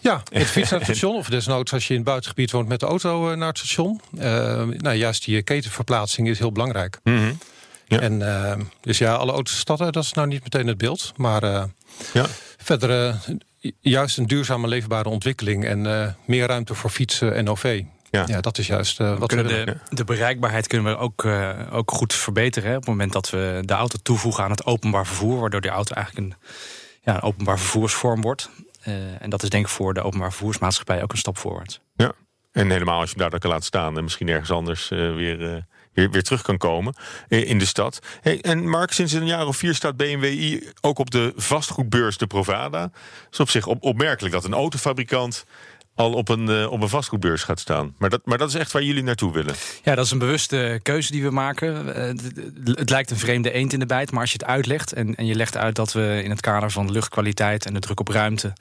Ja, 0.00 0.22
met 0.32 0.46
fiets 0.46 0.70
naar 0.70 0.80
het 0.80 0.88
station. 0.96 1.16
Of 1.16 1.28
desnoods 1.28 1.72
als 1.72 1.86
je 1.86 1.92
in 1.92 1.98
het 1.98 2.08
buitengebied 2.08 2.50
woont 2.50 2.68
met 2.68 2.80
de 2.80 2.86
auto 2.86 3.30
uh, 3.30 3.36
naar 3.36 3.48
het 3.48 3.58
station. 3.58 4.00
Uh, 4.14 4.22
nou, 4.62 4.92
juist 4.92 5.24
die 5.24 5.42
ketenverplaatsing 5.42 6.28
is 6.28 6.38
heel 6.38 6.52
belangrijk. 6.52 6.98
Mm 7.02 7.16
-hmm. 7.16 7.38
ja. 7.86 8.00
En, 8.00 8.20
uh, 8.20 8.52
dus 8.80 8.98
ja, 8.98 9.14
alle 9.14 9.32
auto's 9.32 9.58
stadden, 9.58 9.92
dat 9.92 10.04
is 10.04 10.12
nou 10.12 10.28
niet 10.28 10.42
meteen 10.42 10.66
het 10.66 10.78
beeld. 10.78 11.12
Maar 11.16 11.42
ja. 12.12 12.26
verder 12.56 13.16
juist 13.80 14.18
een 14.18 14.26
duurzame 14.26 14.68
leefbare 14.68 15.08
ontwikkeling. 15.08 15.64
En 15.64 16.16
meer 16.24 16.46
ruimte 16.46 16.74
voor 16.74 16.90
fietsen 16.90 17.34
en 17.34 17.48
OV. 17.48 17.82
Ja. 18.14 18.24
ja, 18.26 18.40
dat 18.40 18.58
is 18.58 18.66
juist 18.66 19.00
uh, 19.00 19.18
wat 19.18 19.30
we 19.30 19.36
kunnen 19.36 19.66
de, 19.66 19.76
de, 19.90 20.04
bereikbaarheid 20.04 20.66
kunnen 20.66 20.92
we 20.92 20.98
ook, 20.98 21.24
uh, 21.24 21.50
ook 21.70 21.90
goed 21.90 22.14
verbeteren. 22.14 22.68
Hè, 22.70 22.76
op 22.76 22.80
het 22.80 22.90
moment 22.90 23.12
dat 23.12 23.30
we 23.30 23.62
de 23.64 23.72
auto 23.72 23.98
toevoegen 24.02 24.44
aan 24.44 24.50
het 24.50 24.66
openbaar 24.66 25.06
vervoer. 25.06 25.40
Waardoor 25.40 25.60
die 25.60 25.70
auto 25.70 25.94
eigenlijk 25.94 26.26
een, 26.26 26.48
ja, 27.02 27.14
een 27.14 27.22
openbaar 27.22 27.58
vervoersvorm 27.58 28.20
wordt. 28.20 28.50
Uh, 28.88 29.22
en 29.22 29.30
dat 29.30 29.42
is 29.42 29.48
denk 29.48 29.64
ik 29.64 29.70
voor 29.70 29.94
de 29.94 30.02
openbaar 30.02 30.32
vervoersmaatschappij 30.32 31.02
ook 31.02 31.12
een 31.12 31.18
stap 31.18 31.38
voorwaarts. 31.38 31.80
Ja, 31.96 32.12
en 32.52 32.70
helemaal 32.70 33.00
als 33.00 33.10
je 33.10 33.10
hem 33.10 33.20
daar 33.20 33.30
dan 33.30 33.38
kan 33.38 33.50
laten 33.50 33.66
staan 33.66 33.96
en 33.96 34.02
misschien 34.02 34.28
ergens 34.28 34.50
anders 34.50 34.90
uh, 34.90 35.14
weer, 35.14 35.40
uh, 35.40 35.56
weer, 35.92 36.10
weer 36.10 36.22
terug 36.22 36.42
kan 36.42 36.58
komen 36.58 36.94
in 37.28 37.58
de 37.58 37.66
stad. 37.66 37.98
Hey, 38.20 38.40
en 38.40 38.68
Mark, 38.68 38.92
sinds 38.92 39.12
een 39.12 39.26
jaar 39.26 39.46
of 39.46 39.56
vier 39.56 39.74
staat 39.74 39.96
BMW 39.96 40.60
ook 40.80 40.98
op 40.98 41.10
de 41.10 41.32
vastgoedbeurs 41.36 42.16
de 42.16 42.26
Provada. 42.26 42.80
Dat 42.80 42.92
is 43.30 43.40
op 43.40 43.50
zich 43.50 43.66
op, 43.66 43.82
opmerkelijk 43.82 44.34
dat 44.34 44.44
een 44.44 44.54
autofabrikant 44.54 45.44
al 45.94 46.12
op 46.12 46.28
een, 46.28 46.50
uh, 46.50 46.72
op 46.72 46.82
een 46.82 46.88
vastgoedbeurs 46.88 47.42
gaat 47.42 47.60
staan. 47.60 47.94
Maar 47.98 48.10
dat, 48.10 48.20
maar 48.24 48.38
dat 48.38 48.48
is 48.48 48.54
echt 48.54 48.72
waar 48.72 48.82
jullie 48.82 49.02
naartoe 49.02 49.32
willen. 49.32 49.54
Ja, 49.82 49.94
dat 49.94 50.04
is 50.04 50.10
een 50.10 50.18
bewuste 50.18 50.80
keuze 50.82 51.12
die 51.12 51.22
we 51.22 51.30
maken. 51.30 51.86
Uh, 51.86 52.74
het 52.74 52.90
lijkt 52.90 53.10
een 53.10 53.18
vreemde 53.18 53.52
eend 53.52 53.72
in 53.72 53.78
de 53.78 53.86
bijt, 53.86 54.10
maar 54.10 54.20
als 54.20 54.32
je 54.32 54.38
het 54.38 54.48
uitlegt... 54.48 54.92
En, 54.92 55.14
en 55.14 55.26
je 55.26 55.34
legt 55.34 55.56
uit 55.56 55.76
dat 55.76 55.92
we 55.92 56.20
in 56.24 56.30
het 56.30 56.40
kader 56.40 56.70
van 56.70 56.90
luchtkwaliteit 56.90 57.66
en 57.66 57.74
de 57.74 57.80
druk 57.80 58.00
op 58.00 58.08
ruimte... 58.08 58.52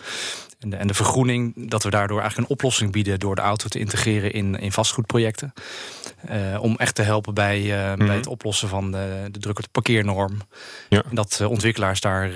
En 0.63 0.69
de, 0.69 0.75
en 0.75 0.87
de 0.87 0.93
vergroening, 0.93 1.69
dat 1.69 1.83
we 1.83 1.89
daardoor 1.89 2.19
eigenlijk 2.19 2.49
een 2.49 2.55
oplossing 2.55 2.91
bieden... 2.91 3.19
door 3.19 3.35
de 3.35 3.41
auto 3.41 3.67
te 3.67 3.79
integreren 3.79 4.31
in, 4.33 4.59
in 4.59 4.71
vastgoedprojecten. 4.71 5.53
Uh, 6.31 6.61
om 6.61 6.75
echt 6.77 6.95
te 6.95 7.01
helpen 7.01 7.33
bij, 7.33 7.61
uh, 7.61 7.77
mm 7.77 7.97
-hmm. 7.97 8.07
bij 8.07 8.15
het 8.15 8.27
oplossen 8.27 8.69
van 8.69 8.91
de, 8.91 9.27
de 9.31 9.39
druk 9.39 9.57
op 9.57 9.63
de 9.63 9.69
parkeernorm. 9.71 10.41
Ja. 10.89 11.03
En 11.09 11.15
dat 11.15 11.39
uh, 11.41 11.49
ontwikkelaars 11.49 12.01
daar 12.01 12.31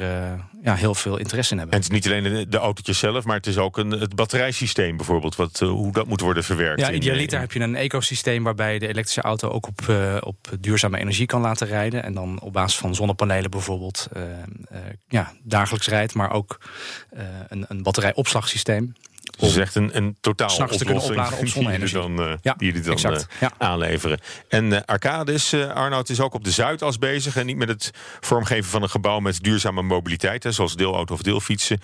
ja, 0.63 0.75
heel 0.75 0.95
veel 0.95 1.17
interesse 1.17 1.51
in 1.51 1.57
hebben. 1.59 1.75
En 1.77 1.83
het 1.83 1.91
is 1.91 1.95
niet 1.95 2.13
alleen 2.13 2.33
de, 2.33 2.47
de 2.49 2.57
autootjes 2.57 2.99
zelf, 2.99 3.25
maar 3.25 3.35
het 3.35 3.47
is 3.47 3.57
ook 3.57 3.77
een, 3.77 3.91
het 3.91 4.15
batterijsysteem 4.15 4.97
bijvoorbeeld. 4.97 5.35
Wat, 5.35 5.59
hoe 5.59 5.91
dat 5.91 6.07
moet 6.07 6.21
worden 6.21 6.43
verwerkt. 6.43 6.79
Ja, 6.79 6.91
idealiter 6.91 7.39
heb 7.39 7.51
je 7.51 7.59
een 7.59 7.75
ecosysteem 7.75 8.43
waarbij 8.43 8.79
de 8.79 8.87
elektrische 8.87 9.21
auto 9.21 9.49
ook 9.49 9.67
op, 9.67 9.79
op 10.19 10.37
duurzame 10.59 10.99
energie 10.99 11.25
kan 11.25 11.41
laten 11.41 11.67
rijden. 11.67 12.03
En 12.03 12.13
dan 12.13 12.41
op 12.41 12.53
basis 12.53 12.77
van 12.77 12.95
zonnepanelen 12.95 13.51
bijvoorbeeld 13.51 14.07
ja, 15.07 15.33
dagelijks 15.43 15.87
rijdt, 15.87 16.13
maar 16.13 16.31
ook 16.31 16.57
een, 17.47 17.65
een 17.67 17.83
batterij 17.83 18.15
opslagsysteem. 18.17 18.93
Dus 19.39 19.49
is 19.49 19.57
echt 19.57 19.75
een, 19.75 19.97
een 19.97 20.17
totaal 20.21 20.49
S'nachts 20.49 20.77
te 20.77 20.83
kunnen 20.85 21.03
oplossing 21.03 21.27
opladen 21.27 21.47
op 21.47 21.53
die 21.53 21.77
jullie 21.79 22.15
dan, 22.15 22.21
eh, 22.27 22.37
Ja, 22.41 22.53
die 22.57 22.67
jullie 22.73 23.01
dan 23.01 23.13
eh, 23.13 23.21
Ja. 23.39 23.51
aanleveren. 23.57 24.19
En 24.49 24.73
eh, 24.73 24.81
Arcadis, 24.85 25.53
eh, 25.53 25.71
Arnoud, 25.71 26.09
is 26.09 26.19
ook 26.19 26.33
op 26.33 26.43
de 26.43 26.51
Zuidas 26.51 26.97
bezig. 26.97 27.35
En 27.35 27.45
niet 27.45 27.57
met 27.57 27.67
het 27.67 27.91
vormgeven 28.19 28.69
van 28.69 28.81
een 28.81 28.89
gebouw 28.89 29.19
met 29.19 29.43
duurzame 29.43 29.81
mobiliteit, 29.81 30.43
hè, 30.43 30.51
zoals 30.51 30.75
deelauto 30.75 31.13
of 31.13 31.21
deelfietsen. 31.21 31.79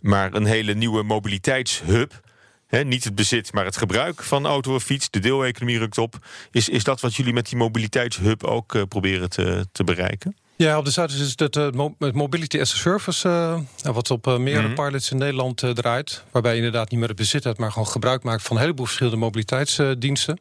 Maar 0.00 0.34
een 0.34 0.44
hele 0.46 0.74
nieuwe 0.74 1.02
mobiliteitshub. 1.02 2.20
Hè, 2.66 2.84
niet 2.84 3.04
het 3.04 3.14
bezit, 3.14 3.52
maar 3.52 3.64
het 3.64 3.76
gebruik 3.76 4.22
van 4.22 4.46
auto 4.46 4.74
of 4.74 4.82
fiets. 4.82 5.10
De 5.10 5.18
deeleconomie 5.20 5.78
rukt 5.78 5.98
op. 5.98 6.18
Is, 6.50 6.68
is 6.68 6.84
dat 6.84 7.00
wat 7.00 7.14
jullie 7.14 7.32
met 7.32 7.48
die 7.48 7.56
mobiliteitshub 7.58 8.44
ook 8.44 8.88
proberen 8.88 9.30
te, 9.30 9.66
te 9.72 9.84
bereiken? 9.84 10.36
Ja, 10.58 10.78
op 10.78 10.84
de 10.84 10.90
Zuid 10.90 11.10
is 11.12 11.34
het 11.36 11.54
het 11.54 12.14
Mobility 12.14 12.60
as 12.60 12.72
a 12.72 12.76
Service, 12.76 13.28
eh, 13.28 13.92
wat 13.94 14.10
op 14.10 14.26
eh, 14.26 14.36
meerdere 14.36 14.68
Mhm. 14.68 14.82
pilots 14.82 15.10
in 15.10 15.16
Nederland 15.18 15.62
eh, 15.62 15.70
draait. 15.70 16.22
Waarbij 16.30 16.50
je 16.50 16.56
inderdaad 16.56 16.90
niet 16.90 16.98
meer 17.00 17.08
het 17.08 17.16
bezit 17.16 17.44
hebt, 17.44 17.58
maar 17.58 17.72
gewoon 17.72 17.88
gebruik 17.88 18.22
maakt 18.22 18.42
van 18.42 18.56
een 18.56 18.62
heleboel 18.62 18.84
verschillende 18.84 19.18
mobiliteitsdiensten. 19.18 20.38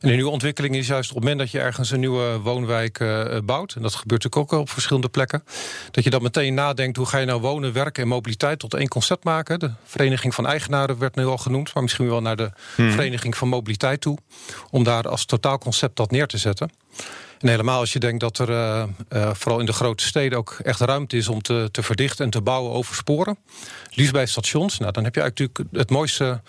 En 0.00 0.08
een 0.08 0.14
nieuwe 0.14 0.30
ontwikkeling 0.30 0.76
is 0.76 0.86
juist 0.86 1.08
op 1.10 1.14
het 1.16 1.24
moment 1.24 1.40
dat 1.42 1.50
je 1.50 1.60
ergens 1.60 1.90
een 1.90 2.00
nieuwe 2.00 2.38
woonwijk 2.38 2.98
bouwt, 3.44 3.74
en 3.74 3.82
dat 3.82 3.94
gebeurt 3.94 4.22
natuurlijk 4.22 4.52
ook 4.52 4.60
op 4.60 4.70
verschillende 4.70 5.08
plekken, 5.08 5.44
dat 5.90 6.04
je 6.04 6.10
dan 6.10 6.22
meteen 6.22 6.54
nadenkt 6.54 6.96
hoe 6.96 7.06
ga 7.06 7.18
je 7.18 7.26
nou 7.26 7.40
wonen, 7.40 7.72
werken 7.72 8.02
en 8.02 8.08
mobiliteit 8.08 8.58
tot 8.58 8.74
één 8.74 8.88
concept 8.88 9.24
maken. 9.24 9.58
De 9.58 9.70
Vereniging 9.84 10.34
van 10.34 10.46
Eigenaren 10.46 10.98
werd 10.98 11.14
nu 11.16 11.24
al 11.26 11.38
genoemd, 11.38 11.74
maar 11.74 11.82
misschien 11.82 12.08
wel 12.08 12.20
naar 12.22 12.36
de 12.36 12.50
Vereniging 12.76 13.36
van 13.36 13.48
Mobiliteit 13.48 14.00
toe, 14.00 14.18
om 14.70 14.84
daar 14.84 15.08
als 15.08 15.24
totaalconcept 15.24 15.96
dat 15.96 16.10
neer 16.10 16.26
te 16.26 16.38
zetten. 16.38 16.70
En 17.40 17.48
helemaal 17.48 17.80
als 17.80 17.92
je 17.92 17.98
denkt 17.98 18.20
dat 18.20 18.38
er 18.38 18.50
eh, 18.50 18.82
eh, 19.08 19.30
vooral 19.34 19.60
in 19.60 19.66
de 19.66 19.72
grote 19.72 20.04
steden 20.04 20.38
ook 20.38 20.58
echt 20.62 20.80
ruimte 20.80 21.16
is 21.16 21.28
om 21.28 21.42
te, 21.42 21.68
te 21.72 21.82
verdichten 21.82 22.24
en 22.24 22.30
te 22.30 22.40
bouwen 22.40 22.72
over 22.72 22.94
sporen. 22.94 23.38
Liefst 23.90 24.12
bij 24.12 24.26
stations. 24.26 24.78
Nou, 24.78 24.92
dan 24.92 25.04
heb 25.04 25.14
je 25.14 25.20
eigenlijk 25.20 25.50
natuurlijk 25.50 25.78
het 25.80 25.90
mooiste, 25.90 26.40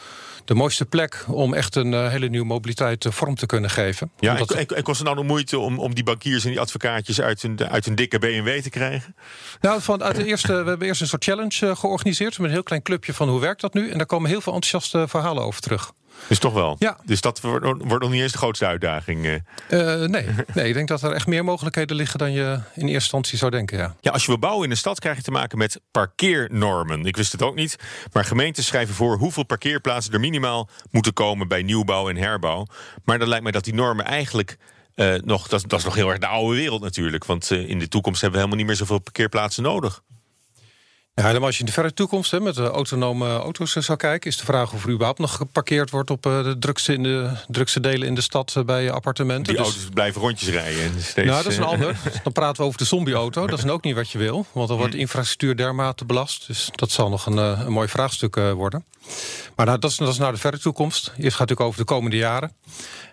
de 0.46 0.54
mooiste 0.54 0.86
plek 0.86 1.26
om 1.28 1.54
echt 1.54 1.76
een 1.76 1.94
eh, 1.94 2.10
hele 2.10 2.30
nieuwe 2.30 2.46
mobiliteit 2.46 3.06
vorm 3.10 3.36
te 3.36 3.46
kunnen 3.46 3.70
geven. 3.70 4.12
Ja, 4.20 4.32
Omdat- 4.32 4.52
en, 4.52 4.68
en, 4.68 4.84
kost 4.84 4.98
het 4.98 5.08
nou 5.08 5.20
de 5.20 5.28
moeite 5.28 5.60
om, 5.60 5.80
om 5.80 5.96
die 5.96 6.04
bankiers 6.04 6.44
en 6.44 6.50
die 6.50 6.60
advocaatjes 6.60 7.22
uit 7.22 7.42
hun, 7.42 7.70
uit 7.70 7.86
hun 7.86 7.96
dikke 7.96 8.20
BMW 8.20 8.62
te 8.62 8.70
krijgen? 8.70 9.16
Nou, 9.62 9.82
van, 9.82 10.04
uit 10.04 10.16
de 10.16 10.26
eerste, 10.26 10.64
we 10.64 10.70
hebben 10.70 10.88
eerst 10.88 11.02
een 11.02 11.08
soort 11.08 11.24
challenge 11.24 11.76
georganiseerd 11.76 12.38
met 12.38 12.48
een 12.48 12.54
heel 12.54 12.64
klein 12.64 12.82
clubje 12.82 13.14
van 13.14 13.30
hoe 13.30 13.40
werkt 13.40 13.62
dat 13.62 13.74
nu. 13.74 13.90
En 13.90 13.98
daar 13.98 14.08
komen 14.08 14.30
heel 14.30 14.42
veel 14.42 14.54
enthousiaste 14.54 15.08
verhalen 15.08 15.44
over 15.44 15.62
terug. 15.62 15.92
Dus 16.28 16.40
toch 16.40 16.54
wel. 16.54 16.76
Ja. 16.80 16.98
Dus 17.06 17.22
dat 17.22 17.42
wordt, 17.42 17.66
wordt 17.66 18.04
nog 18.04 18.12
niet 18.12 18.22
eens 18.22 18.32
de 18.32 18.38
grootste 18.38 18.66
uitdaging. 18.66 19.26
eh. 19.26 20.04
Eh, 20.04 20.10
nee. 20.10 20.26
nee, 20.54 20.68
ik 20.68 20.74
denk 20.74 20.88
dat 20.88 21.02
er 21.02 21.12
echt 21.12 21.28
meer 21.28 21.44
mogelijkheden 21.44 21.96
liggen 21.96 22.20
dan 22.20 22.32
je 22.32 22.42
in 22.54 22.60
eerste 22.82 22.92
instantie 22.94 23.38
zou 23.38 23.52
denken. 23.52 23.78
Ja. 23.78 23.96
Ja, 24.02 24.12
als 24.12 24.22
je 24.22 24.28
wil 24.28 24.40
bouwen 24.40 24.66
in 24.66 24.72
een 24.72 24.78
stad 24.78 25.00
krijg 25.00 25.18
je 25.18 25.24
te 25.24 25.32
maken 25.32 25.58
met 25.58 25.80
parkeernormen. 25.92 27.06
Ik 27.06 27.16
wist 27.18 27.32
het 27.32 27.42
ook 27.42 27.56
niet. 27.56 27.76
Maar 28.12 28.26
gemeenten 28.26 28.64
schrijven 28.64 28.96
voor 28.96 29.18
hoeveel 29.18 29.44
parkeerplaatsen 29.44 30.14
er 30.14 30.20
minimaal 30.20 30.70
moeten 30.92 31.14
komen 31.14 31.48
bij 31.48 31.64
nieuwbouw 31.64 32.10
en 32.10 32.18
herbouw. 32.18 32.66
Maar 33.04 33.20
dan 33.20 33.28
lijkt 33.28 33.44
mij 33.44 33.52
dat 33.52 33.64
die 33.64 33.74
normen 33.74 34.06
eigenlijk. 34.06 34.58
eh, 34.96 35.14
nog, 35.24 35.48
dat, 35.48 35.64
dat 35.68 35.80
is 35.80 35.86
nog 35.86 35.96
heel 35.96 36.10
erg 36.10 36.20
de 36.20 36.28
oude 36.28 36.56
wereld 36.56 36.82
natuurlijk. 36.82 37.26
Want 37.26 37.50
in 37.52 37.80
de 37.80 37.88
toekomst 37.88 38.22
hebben 38.22 38.40
we 38.40 38.46
helemaal 38.46 38.66
niet 38.66 38.78
meer 38.78 38.88
zoveel 38.88 39.00
parkeerplaatsen 39.04 39.64
nodig. 39.64 40.02
Ja, 41.14 41.24
helemaal 41.26 41.46
als 41.48 41.56
je 41.56 41.60
in 41.60 41.66
de 41.66 41.72
verre 41.72 41.94
toekomst 41.94 42.32
hè, 42.32 42.40
met 42.40 42.56
de 42.56 42.70
autonome 42.70 43.38
auto's 43.38 43.76
eh, 43.76 43.84
zou 43.84 43.98
kijken, 43.98 44.30
is 44.30 44.38
de 44.38 44.46
vraag 44.46 44.74
of 44.74 44.84
er 44.84 44.90
überhaupt 44.90 45.20
nog 45.20 45.36
geparkeerd 45.36 45.90
wordt 45.90 46.10
op 46.10 46.26
eh, 46.26 46.44
de 46.44 46.58
drukste, 46.60 46.94
in 46.94 47.04
de 47.04 47.32
drukste 47.48 47.80
delen 47.80 48.08
in 48.08 48.16
de 48.16 48.22
stad 48.22 48.54
eh, 48.58 48.64
bij 48.64 48.92
appartementen. 48.92 49.54
Die 49.54 49.64
Dus- 49.64 49.74
auto's 49.74 49.90
blijven 49.94 50.22
rondjes 50.22 50.50
rijden. 50.50 50.84
En 50.84 51.02
steeds, 51.02 51.28
nou, 51.28 51.44
dat 51.44 51.52
is 51.52 51.58
een 51.58 51.64
eh, 51.64 51.70
ander. 51.70 51.96
Dan 52.24 52.34
praten 52.34 52.62
we 52.62 52.68
over 52.68 52.78
de 52.78 52.86
zombie-auto. 52.86 53.48
Dat 53.48 53.60
is 53.64 53.70
ook 53.70 53.84
niet 53.84 53.96
wat 53.96 54.10
je 54.10 54.18
wil. 54.18 54.46
Want 54.52 54.68
dan 54.68 54.78
wordt 54.78 54.92
de 54.94 55.00
infrastructuur 55.00 55.56
dermate 55.56 56.06
belast. 56.06 56.48
Dus 56.48 56.70
dat 56.72 56.92
zal 56.92 57.10
nog 57.10 57.26
een, 57.26 57.38
eh, 57.38 57.62
een 57.66 57.72
mooi 57.72 57.88
vraagstuk 57.88 58.36
eh, 58.36 58.52
worden. 58.52 58.86
Maar 59.56 59.66
nou, 59.66 59.80
dat, 59.80 59.92
is, 59.92 59.98
dat 59.98 60.08
is 60.08 60.18
naar 60.18 60.32
de 60.32 60.38
verre 60.38 60.60
toekomst. 60.60 61.06
Eerst 61.06 61.16
gaat 61.16 61.24
het 61.24 61.32
natuurlijk 61.40 61.62
over 61.62 61.80
de 61.80 61.86
komende 61.86 62.18
jaren. 62.18 62.52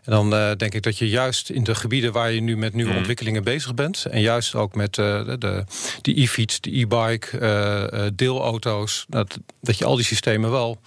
En 0.05 0.15
dan 0.15 0.35
eh, 0.35 0.51
denk 0.57 0.75
ik 0.75 0.83
dat 0.83 0.99
je 0.99 1.09
juist 1.09 1.51
in 1.51 1.65
de 1.65 1.75
gebieden 1.75 2.13
waar 2.13 2.33
je 2.33 2.41
nu 2.41 2.57
met 2.57 2.75
nieuwe 2.75 2.97
ontwikkelingen 2.97 3.45
bezig 3.45 3.75
bent. 3.75 4.05
En 4.05 4.21
juist 4.21 4.55
ook 4.55 4.75
met 4.75 4.99
eh, 4.99 5.21
de, 5.39 5.65
e-fiets, 6.03 6.61
de 6.61 6.79
e-bike, 6.79 7.39
eh, 7.39 7.83
eh, 7.83 7.88
deelauto's. 8.15 9.07
Dat, 9.09 9.39
dat 9.61 9.79
je 9.79 9.85
al 9.85 9.97
die 9.97 10.05
systemen 10.05 10.51
wel 10.51 10.81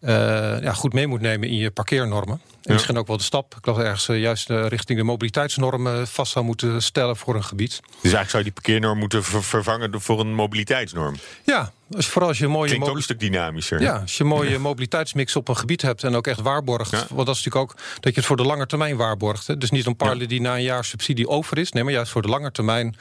eh, 0.00 0.12
ja, 0.60 0.72
goed 0.72 0.92
mee 0.92 1.06
moet 1.06 1.20
nemen 1.20 1.48
in 1.48 1.56
je 1.56 1.70
parkeernormen. 1.70 2.40
En 2.68 2.74
misschien 2.74 2.98
ook 2.98 3.06
wel 3.06 3.16
de 3.16 3.22
stap. 3.22 3.54
Ik 3.58 3.66
las 3.66 3.78
ergens 3.78 4.08
eh, 4.08 4.20
juist 4.20 4.50
eh, 4.50 4.66
richting 4.66 4.98
de 4.98 5.04
mobiliteitsnormen 5.04 6.06
vast 6.08 6.32
zou 6.32 6.44
moeten 6.44 6.82
stellen 6.82 7.16
voor 7.16 7.34
een 7.34 7.44
gebied. 7.44 7.80
Dus 7.80 7.90
eigenlijk 8.02 8.30
zou 8.30 8.44
je 8.44 8.50
die 8.50 8.62
parkeernorm 8.62 8.98
moeten 8.98 9.24
ver- 9.24 9.44
vervangen 9.44 9.90
door- 9.90 10.00
voor 10.00 10.20
een 10.20 10.34
mobiliteitsnorm. 10.34 11.16
Ja, 11.44 11.72
als, 11.96 12.06
vooral 12.06 12.28
als 12.28 12.38
je 12.38 12.44
een 12.44 12.50
mooie 12.50 12.68
Klinkt 12.68 12.88
ook 12.88 12.96
een 12.96 13.02
stuk 13.02 13.20
dynamischer. 13.20 13.80
Ja, 13.80 13.92
als 13.98 14.16
je 14.16 14.22
een 14.22 14.28
mooie 14.30 14.58
mobiliteitsmix 14.68 15.36
op 15.36 15.48
een 15.48 15.56
gebied 15.56 15.82
hebt 15.82 16.04
en 16.04 16.14
ook 16.14 16.26
echt 16.26 16.40
waarborgt. 16.40 16.90
Ja. 16.90 16.96
Want 17.10 17.26
dat 17.26 17.36
is 17.36 17.44
natuurlijk 17.44 17.70
ook 17.72 17.76
dat 18.00 18.12
je 18.14 18.18
het 18.18 18.24
voor 18.28 18.36
de 18.36 18.42
lange 18.44 18.66
termijn 18.66 18.96
waarborgt. 18.96 19.46
Hè. 19.46 19.56
Dus 19.58 19.70
niet 19.70 19.86
een 19.86 19.96
pilot 19.96 20.28
die 20.28 20.40
na 20.40 20.54
een 20.54 20.62
jaar 20.62 20.84
subsidie 20.84 21.28
over 21.28 21.58
is. 21.58 21.72
Nee, 21.72 21.84
maar 21.84 21.92
juist 21.92 22.10
voor 22.12 22.22
de 22.22 22.28
lange 22.28 22.52
termijn 22.52 22.96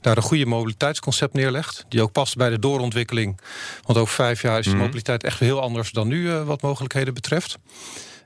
daar 0.00 0.16
een 0.16 0.22
goede 0.22 0.46
mobiliteitsconcept 0.46 1.32
neerlegt. 1.34 1.84
Die 1.88 2.02
ook 2.02 2.12
past 2.12 2.36
bij 2.36 2.50
de 2.50 2.58
doorontwikkeling. 2.58 3.40
Want 3.82 3.98
over 3.98 4.14
vijf 4.14 4.42
jaar 4.42 4.58
is 4.58 4.64
de 4.66 4.76
mobiliteit 4.76 5.24
echt 5.24 5.38
heel 5.38 5.60
anders 5.60 5.90
dan 5.90 6.08
nu 6.08 6.30
eh, 6.30 6.42
wat 6.44 6.62
mogelijkheden 6.62 7.14
betreft. 7.14 7.58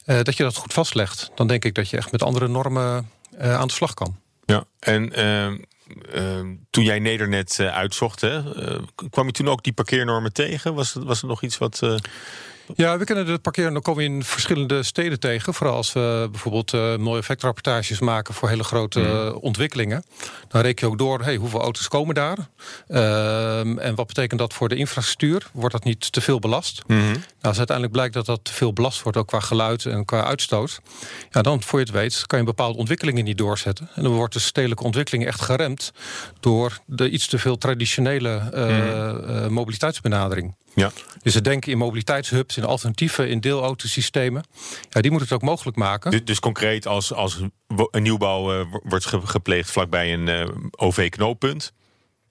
Eh, 0.06 0.22
dat 0.22 0.36
je 0.36 0.42
dat 0.42 0.56
goed 0.56 0.72
vastlegt. 0.72 1.30
Dan 1.34 1.46
denk 1.46 1.64
ik 1.64 1.74
dat 1.74 1.90
je 1.90 1.96
echt 1.96 2.12
met 2.12 2.22
andere 2.22 2.48
normen 2.48 3.10
eh, 3.38 3.54
aan 3.54 3.66
de 3.66 3.72
slag 3.72 3.94
kan. 3.94 4.16
Ja, 4.44 4.64
en 4.78 5.12
ehm, 5.12 6.54
toen 6.70 6.84
jij 6.84 6.98
Nedernet 6.98 7.58
eh, 7.58 7.74
uitzocht, 7.74 8.22
eh, 8.22 8.44
kwam 9.10 9.26
je 9.26 9.32
toen 9.32 9.48
ook 9.48 9.62
die 9.62 9.72
parkeernormen 9.72 10.32
tegen? 10.32 10.74
Was 10.74 10.92
was 10.92 11.20
het 11.20 11.30
nog 11.30 11.42
iets 11.42 11.58
wat. 11.58 11.82
Eh, 12.68 12.76
Ja, 12.76 12.98
we 12.98 13.04
kennen 13.04 13.26
de 13.26 13.38
parkeren. 13.38 13.72
Dan 13.72 13.82
komen 13.82 14.04
we 14.04 14.10
in 14.10 14.24
verschillende 14.24 14.82
steden 14.82 15.20
tegen. 15.20 15.54
Vooral 15.54 15.76
als 15.76 15.92
we 15.92 16.28
bijvoorbeeld 16.30 16.72
uh, 16.72 16.96
mooie 16.96 17.18
effectrapportages 17.18 18.00
maken 18.00 18.34
voor 18.34 18.48
hele 18.48 18.64
grote 18.64 19.00
uh, 19.00 19.42
ontwikkelingen. 19.42 20.04
Dan 20.48 20.60
reken 20.60 20.86
je 20.86 20.92
ook 20.92 20.98
door, 20.98 21.22
hey, 21.22 21.36
hoeveel 21.36 21.60
auto's 21.60 21.88
komen 21.88 22.14
daar? 22.14 22.38
Uh, 22.88 23.58
en 23.58 23.94
wat 23.94 24.06
betekent 24.06 24.40
dat 24.40 24.54
voor 24.54 24.68
de 24.68 24.76
infrastructuur? 24.76 25.46
Wordt 25.52 25.72
dat 25.72 25.84
niet 25.84 26.12
te 26.12 26.20
veel 26.20 26.38
belast? 26.38 26.82
Mm 26.86 26.98
-hmm. 26.98 27.12
nou, 27.12 27.22
als 27.40 27.56
uiteindelijk 27.56 27.96
blijkt 27.96 28.14
dat 28.14 28.26
dat 28.26 28.44
te 28.44 28.52
veel 28.52 28.72
belast 28.72 29.02
wordt, 29.02 29.18
ook 29.18 29.26
qua 29.26 29.40
geluid 29.40 29.86
en 29.86 30.04
qua 30.04 30.24
uitstoot. 30.24 30.80
Ja, 31.30 31.42
dan, 31.42 31.62
voor 31.62 31.78
je 31.78 31.84
het 31.84 31.94
weet, 31.94 32.26
kan 32.26 32.38
je 32.38 32.44
bepaalde 32.44 32.78
ontwikkelingen 32.78 33.24
niet 33.24 33.38
doorzetten. 33.38 33.88
En 33.94 34.02
dan 34.02 34.12
wordt 34.12 34.34
de 34.34 34.40
stedelijke 34.40 34.84
ontwikkeling 34.84 35.26
echt 35.26 35.40
geremd 35.40 35.92
door 36.40 36.78
de 36.86 37.10
iets 37.10 37.26
te 37.26 37.38
veel 37.38 37.58
traditionele 37.58 38.42
mm. 38.54 39.52
mobiliteitsbenadering. 39.52 40.54
Ja. 40.76 40.92
Dus 41.22 41.34
het 41.34 41.44
denken 41.44 41.72
in 41.72 41.78
mobiliteitshubs, 41.78 42.56
in 42.56 42.64
alternatieven, 42.64 43.28
in 43.28 43.40
deelautosystemen. 43.40 44.44
Ja, 44.90 45.00
die 45.00 45.10
moeten 45.10 45.28
het 45.28 45.42
ook 45.42 45.48
mogelijk 45.48 45.76
maken. 45.76 46.10
Dus, 46.10 46.24
dus 46.24 46.40
concreet 46.40 46.86
als, 46.86 47.12
als 47.12 47.40
een 47.90 48.02
nieuwbouw 48.02 48.60
uh, 48.60 48.66
wordt 48.82 49.06
gepleegd 49.06 49.70
vlakbij 49.70 50.12
een 50.12 50.26
uh, 50.26 50.48
OV-knooppunt 50.70 51.72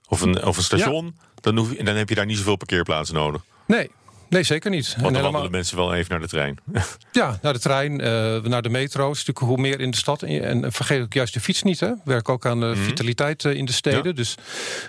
of 0.08 0.22
een, 0.22 0.44
of 0.44 0.58
een 0.58 0.64
station, 0.64 1.06
ja. 1.06 1.42
dan, 1.42 1.58
hoef 1.58 1.72
je, 1.72 1.84
dan 1.84 1.96
heb 1.96 2.10
je 2.10 2.16
daar 2.16 2.26
niet 2.26 2.38
zoveel 2.38 2.56
parkeerplaatsen 2.56 3.16
nodig. 3.16 3.42
Nee, 3.68 3.92
Nee, 4.36 4.44
zeker 4.44 4.70
niet. 4.70 4.88
Want 4.88 5.02
dan 5.02 5.08
helemaal... 5.08 5.32
wandelen 5.32 5.52
mensen 5.52 5.78
wel 5.78 5.94
even 5.94 6.12
naar 6.12 6.20
de 6.20 6.28
trein. 6.28 6.58
Ja, 7.12 7.40
naar 7.42 7.54
de 7.54 7.60
trein, 7.60 7.92
uh, 7.92 8.42
naar 8.42 8.62
de 8.62 8.70
metro. 8.70 9.12
Is 9.12 9.26
natuurlijk 9.26 9.46
hoe 9.46 9.58
meer 9.58 9.80
in 9.80 9.92
de 9.92 9.98
stad. 9.98 10.24
En, 10.24 10.72
vergeet 10.72 11.02
ook 11.02 11.14
juist 11.14 11.34
de 11.34 11.40
fiets 11.40 11.64
niet. 11.64 11.80
Hè. 11.80 11.92
Werk 12.04 12.30
ook 12.30 12.46
aan 12.46 12.60
de 12.60 12.74
mm. 12.76 12.84
vitaliteit 12.84 13.44
uh, 13.44 13.54
in 13.54 13.66
de 13.66 13.72
steden. 13.72 14.04
Ja. 14.04 14.12
Dus 14.12 14.36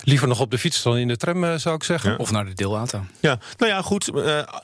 liever 0.03 0.29
nog 0.29 0.41
op 0.41 0.51
de 0.51 0.59
fiets 0.59 0.83
dan 0.83 0.97
in 0.97 1.09
de 1.09 1.17
tram, 1.17 1.45
uh, 1.45 1.55
zou 1.55 1.75
ik 1.75 1.83
zeggen. 1.83 2.11
Ja. 2.11 2.17
Of 2.17 2.31
naar 2.31 2.45
de 2.45 2.53
deelauto. 2.53 3.05
Ja, 3.21 3.39
nou 3.57 3.73
ja, 3.73 3.83
goed. 3.83 4.11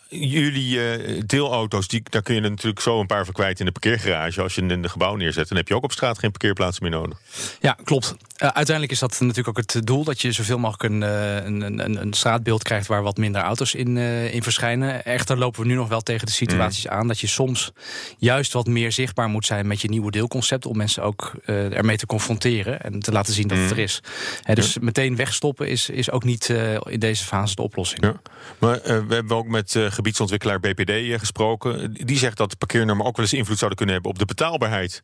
jullie 0.08 0.78
deelauto's, 1.26 1.88
die, 1.88 2.02
daar 2.10 2.22
kun 2.22 2.34
je 2.34 2.40
natuurlijk 2.40 2.80
zo 2.80 3.00
een 3.00 3.06
paar 3.06 3.24
van 3.24 3.34
kwijt 3.34 3.60
in 3.60 3.66
de 3.66 3.72
parkeergarage. 3.72 4.42
Als 4.42 4.54
je 4.54 4.60
in 4.60 4.70
een 4.70 4.90
gebouw 4.90 5.16
neerzet, 5.16 5.48
dan 5.48 5.56
heb 5.56 5.68
je 5.68 5.74
ook 5.74 5.84
op 5.84 5.92
straat 5.92 6.18
geen 6.18 6.30
parkeerplaats 6.30 6.80
meer 6.80 6.90
nodig. 6.90 7.18
Ja, 7.60 7.76
klopt. 7.84 8.14
Uiteindelijk 8.42 8.90
is 8.92 8.98
dat 8.98 9.20
natuurlijk 9.20 9.48
ook 9.48 9.56
het 9.56 9.86
doel. 9.86 10.04
Dat 10.04 10.20
je 10.20 10.32
zoveel 10.32 10.58
mogelijk 10.58 10.92
een, 10.92 11.02
een, 11.02 11.78
een, 11.78 12.00
een 12.00 12.12
straatbeeld 12.12 12.62
krijgt 12.62 12.86
waar 12.86 13.02
wat 13.02 13.16
minder 13.16 13.42
auto's 13.42 13.74
in, 13.74 13.96
in 13.96 14.42
verschijnen. 14.42 15.04
Echter 15.04 15.38
lopen 15.38 15.60
we 15.60 15.66
nu 15.66 15.74
nog 15.74 15.88
wel 15.88 16.00
tegen 16.00 16.26
de 16.26 16.32
situaties 16.32 16.84
mm. 16.84 16.90
aan 16.90 17.08
dat 17.08 17.20
je 17.20 17.26
soms 17.26 17.72
juist 18.18 18.52
wat 18.52 18.66
meer 18.66 18.92
zichtbaar 18.92 19.28
moet 19.28 19.46
zijn 19.46 19.66
met 19.66 19.80
je 19.80 19.88
nieuwe 19.88 20.10
deelconcept. 20.10 20.66
Om 20.66 20.76
mensen 20.76 21.02
ook 21.02 21.32
uh, 21.46 21.76
ermee 21.76 21.96
te 21.96 22.06
confronteren 22.06 22.80
en 22.80 22.98
te 22.98 23.12
laten 23.12 23.32
zien 23.32 23.48
dat 23.48 23.56
mm. 23.56 23.62
het 23.62 23.72
er 23.72 23.78
is. 23.78 24.02
He, 24.42 24.54
dus 24.54 24.78
meteen 24.78 25.16
wegstoppen 25.16 25.68
is, 25.68 25.88
is 25.88 26.10
ook 26.10 26.24
niet 26.24 26.48
in 26.84 27.00
deze 27.00 27.24
fase 27.24 27.54
de 27.54 27.62
oplossing. 27.62 28.04
Ja. 28.04 28.14
Maar 28.58 28.80
we 28.82 29.14
hebben 29.14 29.36
ook 29.36 29.48
met 29.48 29.74
gebiedsontwikkelaar 29.88 30.60
BPD 30.60 31.20
gesproken. 31.20 31.92
Die 31.92 32.18
zegt 32.18 32.36
dat 32.36 32.50
de 32.50 32.56
parkeernormen 32.56 33.06
ook 33.06 33.16
wel 33.16 33.24
eens 33.24 33.34
invloed 33.34 33.58
zouden 33.58 33.76
kunnen 33.76 33.94
hebben 33.94 34.12
op 34.12 34.18
de 34.18 34.24
betaalbaarheid 34.24 35.02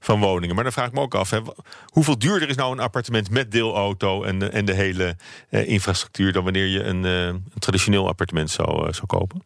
van 0.00 0.20
woningen. 0.20 0.54
Maar 0.54 0.64
dan 0.64 0.72
vraag 0.72 0.86
ik 0.86 0.92
me 0.92 1.00
ook 1.00 1.14
af, 1.14 1.30
hè, 1.30 1.38
hoeveel 1.84 2.18
duurder 2.18 2.48
is 2.48 2.56
nou 2.56 2.72
een 2.72 2.80
appartement 2.80 3.30
met 3.30 3.52
deelauto 3.52 4.22
en 4.22 4.52
en 4.52 4.64
de 4.64 4.74
hele 4.74 5.16
uh, 5.50 5.68
infrastructuur 5.68 6.32
dan 6.32 6.44
wanneer 6.44 6.66
je 6.66 6.82
een, 6.82 7.04
uh, 7.04 7.26
een 7.26 7.44
traditioneel 7.58 8.08
appartement 8.08 8.50
zou, 8.50 8.86
uh, 8.86 8.92
zou 8.92 9.06
kopen? 9.06 9.42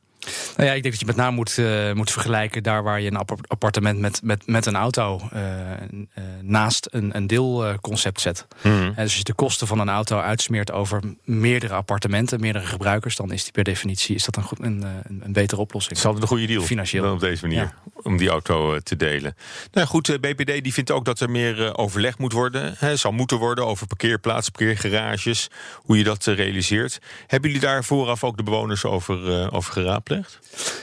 Nou 0.56 0.68
ja, 0.68 0.74
ik 0.74 0.82
denk 0.82 0.94
dat 0.94 1.00
je 1.00 1.06
met 1.06 1.16
name 1.16 1.36
moet, 1.36 1.56
uh, 1.58 1.92
moet 1.92 2.10
vergelijken 2.10 2.62
daar 2.62 2.82
waar 2.82 3.00
je 3.00 3.10
een 3.10 3.24
appartement 3.46 3.98
met, 3.98 4.20
met, 4.22 4.46
met 4.46 4.66
een 4.66 4.76
auto 4.76 5.20
uh, 5.34 5.40
uh, 5.40 6.24
naast 6.40 6.88
een, 6.90 7.16
een 7.16 7.26
deelconcept 7.26 8.20
zet. 8.20 8.46
Mm. 8.62 8.88
dus 8.88 8.96
als 8.96 9.16
je 9.16 9.24
de 9.24 9.34
kosten 9.34 9.66
van 9.66 9.78
een 9.78 9.88
auto 9.88 10.18
uitsmeert 10.18 10.72
over 10.72 11.00
meerdere 11.24 11.74
appartementen, 11.74 12.40
meerdere 12.40 12.66
gebruikers, 12.66 13.16
dan 13.16 13.32
is 13.32 13.42
die 13.42 13.52
per 13.52 13.64
definitie 13.64 14.14
is 14.14 14.24
dat 14.24 14.36
een, 14.36 14.42
goed, 14.42 14.58
een, 14.60 14.84
een, 15.22 15.32
betere 15.32 15.60
oplossing. 15.60 15.96
Is 15.98 16.04
altijd 16.04 16.22
een 16.22 16.28
goede 16.28 16.46
deal. 16.46 16.62
Financieel. 16.62 17.12
op 17.12 17.20
deze 17.20 17.46
manier. 17.46 17.62
Ja. 17.62 17.74
Om 18.02 18.16
die 18.16 18.28
auto 18.28 18.78
te 18.78 18.96
delen. 18.96 19.36
Nou 19.72 19.86
goed, 19.86 20.20
BPD 20.20 20.62
die 20.62 20.72
vindt 20.72 20.90
ook 20.90 21.04
dat 21.04 21.20
er 21.20 21.30
meer 21.30 21.76
overleg 21.76 22.18
moet 22.18 22.32
worden. 22.32 22.74
Hè, 22.78 22.96
zal 22.96 23.12
moeten 23.12 23.38
worden 23.38 23.66
over 23.66 23.86
parkeerplaatsen, 23.86 24.52
parkeergarages. 24.52 25.50
Hoe 25.74 25.98
je 25.98 26.04
dat 26.04 26.24
realiseert. 26.24 26.98
Hebben 27.26 27.50
jullie 27.50 27.66
daar 27.66 27.84
vooraf 27.84 28.24
ook 28.24 28.36
de 28.36 28.42
bewoners 28.42 28.84
over, 28.84 29.52
over 29.52 29.72
geraadpleegd? 29.72 30.13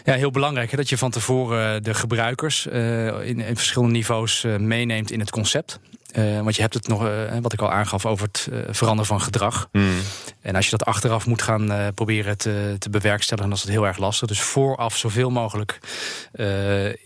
Ja, 0.06 0.14
heel 0.14 0.32
belangrijk 0.32 0.72
hè, 0.72 0.78
dat 0.78 0.90
je 0.90 0.98
van 0.98 1.12
tevoren 1.12 1.84
de 1.84 1.94
gebruikers 1.94 2.68
uh, 2.68 3.06
in, 3.28 3.40
in, 3.40 3.56
verschillende 3.56 3.94
niveaus 3.94 4.44
uh, 4.44 4.56
meeneemt 4.58 5.12
in 5.12 5.20
het 5.20 5.30
concept. 5.30 5.80
Uh, 6.16 6.42
want 6.42 6.56
je 6.56 6.62
hebt 6.62 6.74
het 6.74 6.88
nog, 6.88 7.10
wat 7.42 7.54
ik 7.54 7.62
al 7.62 7.72
aangaf, 7.72 8.06
over 8.06 8.28
het 8.32 8.48
veranderen 8.70 9.06
van 9.06 9.22
gedrag. 9.22 9.70
Mm. 9.72 10.00
En 10.42 10.56
als 10.56 10.66
je 10.66 10.78
dat 10.78 10.88
achteraf 10.88 11.26
moet 11.26 11.42
gaan 11.42 11.94
proberen 11.94 12.38
te, 12.38 12.76
te 12.80 12.90
bewerkstelligen, 12.90 13.50
dan 13.50 13.60
is 13.60 13.66
dat 13.66 13.74
heel 13.74 13.88
erg 13.88 13.98
lastig. 13.98 14.28
Dus 14.28 14.42
vooraf 14.42 14.98
zoveel 14.98 15.30
mogelijk 15.30 15.80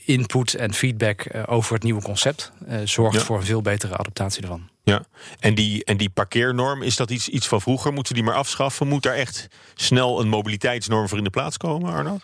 input 0.05 0.53
en 0.53 0.74
feedback 0.74 1.27
over 1.45 1.74
het 1.74 1.83
nieuwe 1.83 2.01
concept 2.01 2.51
zorgt 2.83 3.17
ja. 3.17 3.25
voor 3.25 3.38
een 3.38 3.45
veel 3.45 3.62
betere 3.62 3.97
adaptatie 3.97 4.41
ervan. 4.41 4.69
Ja, 4.83 5.05
en 5.39 5.55
die, 5.55 5.85
en 5.85 5.97
die 5.97 6.09
parkeernorm, 6.09 6.81
is 6.81 6.95
dat 6.95 7.09
iets, 7.09 7.29
iets 7.29 7.47
van 7.47 7.62
vroeger? 7.62 7.93
Moeten 7.93 8.13
die 8.13 8.24
maar 8.24 8.35
afschaffen? 8.35 8.88
Moet 8.88 9.03
daar 9.03 9.15
echt 9.15 9.47
snel 9.75 10.19
een 10.19 10.27
mobiliteitsnorm 10.27 11.07
voor 11.07 11.17
in 11.17 11.24
de 11.24 11.29
plaats 11.29 11.57
komen, 11.57 11.93
Arnoud? 11.93 12.24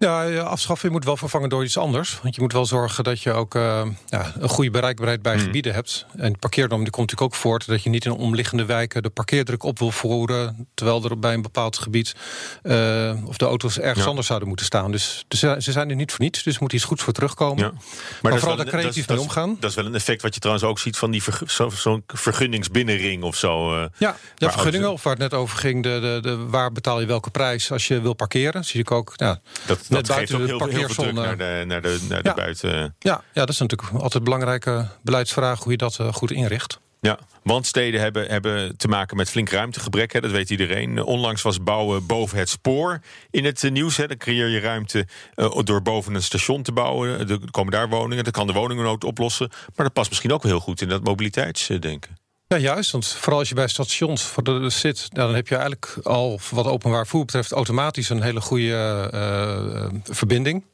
Ja, 0.00 0.40
afschaffen 0.40 0.88
je 0.88 0.94
moet 0.94 1.04
wel 1.04 1.16
vervangen 1.16 1.48
door 1.48 1.64
iets 1.64 1.76
anders. 1.76 2.18
Want 2.22 2.34
je 2.34 2.40
moet 2.40 2.52
wel 2.52 2.66
zorgen 2.66 3.04
dat 3.04 3.22
je 3.22 3.32
ook 3.32 3.54
uh, 3.54 3.82
ja, 4.06 4.32
een 4.38 4.48
goede 4.48 4.70
bereikbaarheid 4.70 5.22
bij 5.22 5.36
mm. 5.36 5.40
gebieden 5.40 5.74
hebt. 5.74 6.06
En 6.16 6.38
parkeernorm 6.38 6.82
die 6.82 6.90
komt 6.90 7.10
natuurlijk 7.10 7.34
ook 7.34 7.40
voort 7.40 7.66
dat 7.66 7.82
je 7.82 7.90
niet 7.90 8.04
in 8.04 8.10
omliggende 8.10 8.64
wijken 8.64 9.02
de 9.02 9.10
parkeerdruk 9.10 9.62
op 9.62 9.78
wil 9.78 9.90
voeren. 9.90 10.68
Terwijl 10.74 11.04
er 11.04 11.18
bij 11.18 11.34
een 11.34 11.42
bepaald 11.42 11.78
gebied 11.78 12.14
uh, 12.62 13.12
of 13.24 13.36
de 13.36 13.44
auto's 13.44 13.78
ergens 13.78 14.04
ja. 14.04 14.08
anders 14.08 14.26
zouden 14.26 14.48
moeten 14.48 14.66
staan. 14.66 14.92
Dus, 14.92 15.24
dus 15.28 15.40
ze 15.40 15.72
zijn 15.72 15.90
er 15.90 15.96
niet 15.96 16.10
voor 16.10 16.24
niets. 16.24 16.42
Dus 16.42 16.54
er 16.54 16.60
moet 16.62 16.72
iets 16.72 16.84
goeds 16.84 17.02
voor 17.02 17.12
terugkomen. 17.12 17.64
Ja. 17.64 17.70
Maar, 17.70 18.30
maar 18.30 18.38
vooral 18.38 18.56
daar 18.56 18.66
creatief 18.66 19.08
mee 19.08 19.20
omgaan. 19.20 19.56
Dat 19.60 19.70
is 19.70 19.76
wel 19.76 19.86
een 19.86 19.94
effect 19.94 20.22
wat 20.22 20.34
je 20.34 20.40
trouwens 20.40 20.68
ook 20.68 20.78
ziet 20.78 20.96
van 20.96 21.10
die 21.10 21.22
zo'n 21.46 21.70
zo 21.70 22.00
vergunningsbinnenring 22.06 23.22
of 23.22 23.36
zo. 23.36 23.76
Uh, 23.76 23.84
ja, 23.98 24.16
ja 24.36 24.50
vergunningen, 24.50 24.92
of 24.92 25.02
waar 25.02 25.12
het 25.12 25.22
net 25.22 25.34
over 25.34 25.58
ging, 25.58 25.82
de, 25.82 25.98
de, 26.00 26.28
de, 26.28 26.36
waar 26.36 26.72
betaal 26.72 27.00
je 27.00 27.06
welke 27.06 27.30
prijs 27.30 27.72
als 27.72 27.88
je 27.88 28.00
wil 28.00 28.14
parkeren. 28.14 28.64
Zie 28.64 28.80
ik 28.80 28.90
ook. 28.90 29.12
Ja, 29.16 29.40
dat, 29.66 29.89
dat 29.90 30.10
geeft 30.10 30.34
ook 30.34 30.46
heel, 30.46 30.66
heel 30.66 30.88
veel 30.88 31.04
druk 31.04 31.14
naar 31.14 31.36
de, 31.36 31.64
naar 31.66 31.82
de, 31.82 31.98
naar 32.08 32.22
de 32.22 32.28
ja. 32.28 32.34
buiten. 32.34 32.94
Ja, 32.98 33.22
ja, 33.32 33.40
dat 33.40 33.48
is 33.48 33.58
natuurlijk 33.58 33.92
altijd 33.92 34.14
een 34.14 34.24
belangrijke 34.24 34.88
beleidsvraag... 35.02 35.62
hoe 35.62 35.72
je 35.72 35.78
dat 35.78 35.98
uh, 36.00 36.12
goed 36.12 36.30
inricht. 36.30 36.80
Ja, 37.00 37.18
want 37.42 37.66
steden 37.66 38.00
hebben, 38.00 38.28
hebben 38.28 38.76
te 38.76 38.88
maken 38.88 39.16
met 39.16 39.30
flink 39.30 39.48
ruimtegebrek. 39.48 40.12
Hè, 40.12 40.20
dat 40.20 40.30
weet 40.30 40.50
iedereen. 40.50 41.02
Onlangs 41.02 41.42
was 41.42 41.62
bouwen 41.62 42.06
boven 42.06 42.38
het 42.38 42.48
spoor 42.48 43.00
in 43.30 43.44
het 43.44 43.62
uh, 43.62 43.70
nieuws. 43.70 43.96
Hè. 43.96 44.06
Dan 44.06 44.16
creëer 44.16 44.48
je 44.48 44.60
ruimte 44.60 45.06
uh, 45.36 45.58
door 45.64 45.82
boven 45.82 46.14
een 46.14 46.22
station 46.22 46.62
te 46.62 46.72
bouwen. 46.72 47.28
Er 47.28 47.38
komen 47.50 47.72
daar 47.72 47.88
woningen. 47.88 48.24
Dat 48.24 48.32
kan 48.32 48.46
de 48.46 48.52
woningenood 48.52 49.04
oplossen. 49.04 49.48
Maar 49.48 49.86
dat 49.86 49.92
past 49.92 50.08
misschien 50.08 50.32
ook 50.32 50.42
wel 50.42 50.52
heel 50.52 50.60
goed 50.60 50.80
in 50.80 50.88
dat 50.88 51.04
mobiliteitsdenken. 51.04 52.19
Ja, 52.54 52.58
juist. 52.58 52.90
Want 52.90 53.06
vooral 53.06 53.38
als 53.38 53.48
je 53.48 53.54
bij 53.54 53.68
stations 53.68 54.22
voor 54.22 54.42
de 54.42 54.70
zit, 54.70 55.08
dan 55.12 55.34
heb 55.34 55.48
je 55.48 55.54
eigenlijk 55.54 55.98
al 56.02 56.40
wat 56.50 56.66
openbaar 56.66 57.06
voer 57.06 57.24
betreft 57.24 57.52
automatisch 57.52 58.08
een 58.08 58.22
hele 58.22 58.40
goede 58.40 59.10
uh, 59.14 59.86
verbinding. 60.04 60.64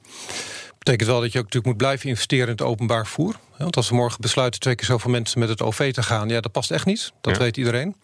Betekent 0.79 1.09
wel 1.09 1.21
dat 1.21 1.33
je 1.33 1.39
ook 1.39 1.45
natuurlijk 1.45 1.67
moet 1.73 1.77
blijven 1.77 2.09
investeren 2.09 2.45
in 2.45 2.51
het 2.51 2.63
openbaar 2.63 3.07
voer. 3.07 3.37
Want 3.59 3.77
als 3.77 3.89
we 3.89 3.95
morgen 3.95 4.21
besluiten 4.21 4.61
twee 4.61 4.75
keer 4.75 4.87
zoveel 4.87 5.11
mensen 5.11 5.39
met 5.39 5.49
het 5.49 5.63
OV 5.63 5.93
te 5.93 6.03
gaan, 6.03 6.29
ja, 6.29 6.41
dat 6.41 6.53
past 6.53 6.71
echt 6.71 6.87
niet. 6.87 7.13
Dat 7.21 7.37
ja. 7.37 7.43
weet 7.43 7.57
iedereen. 7.57 7.97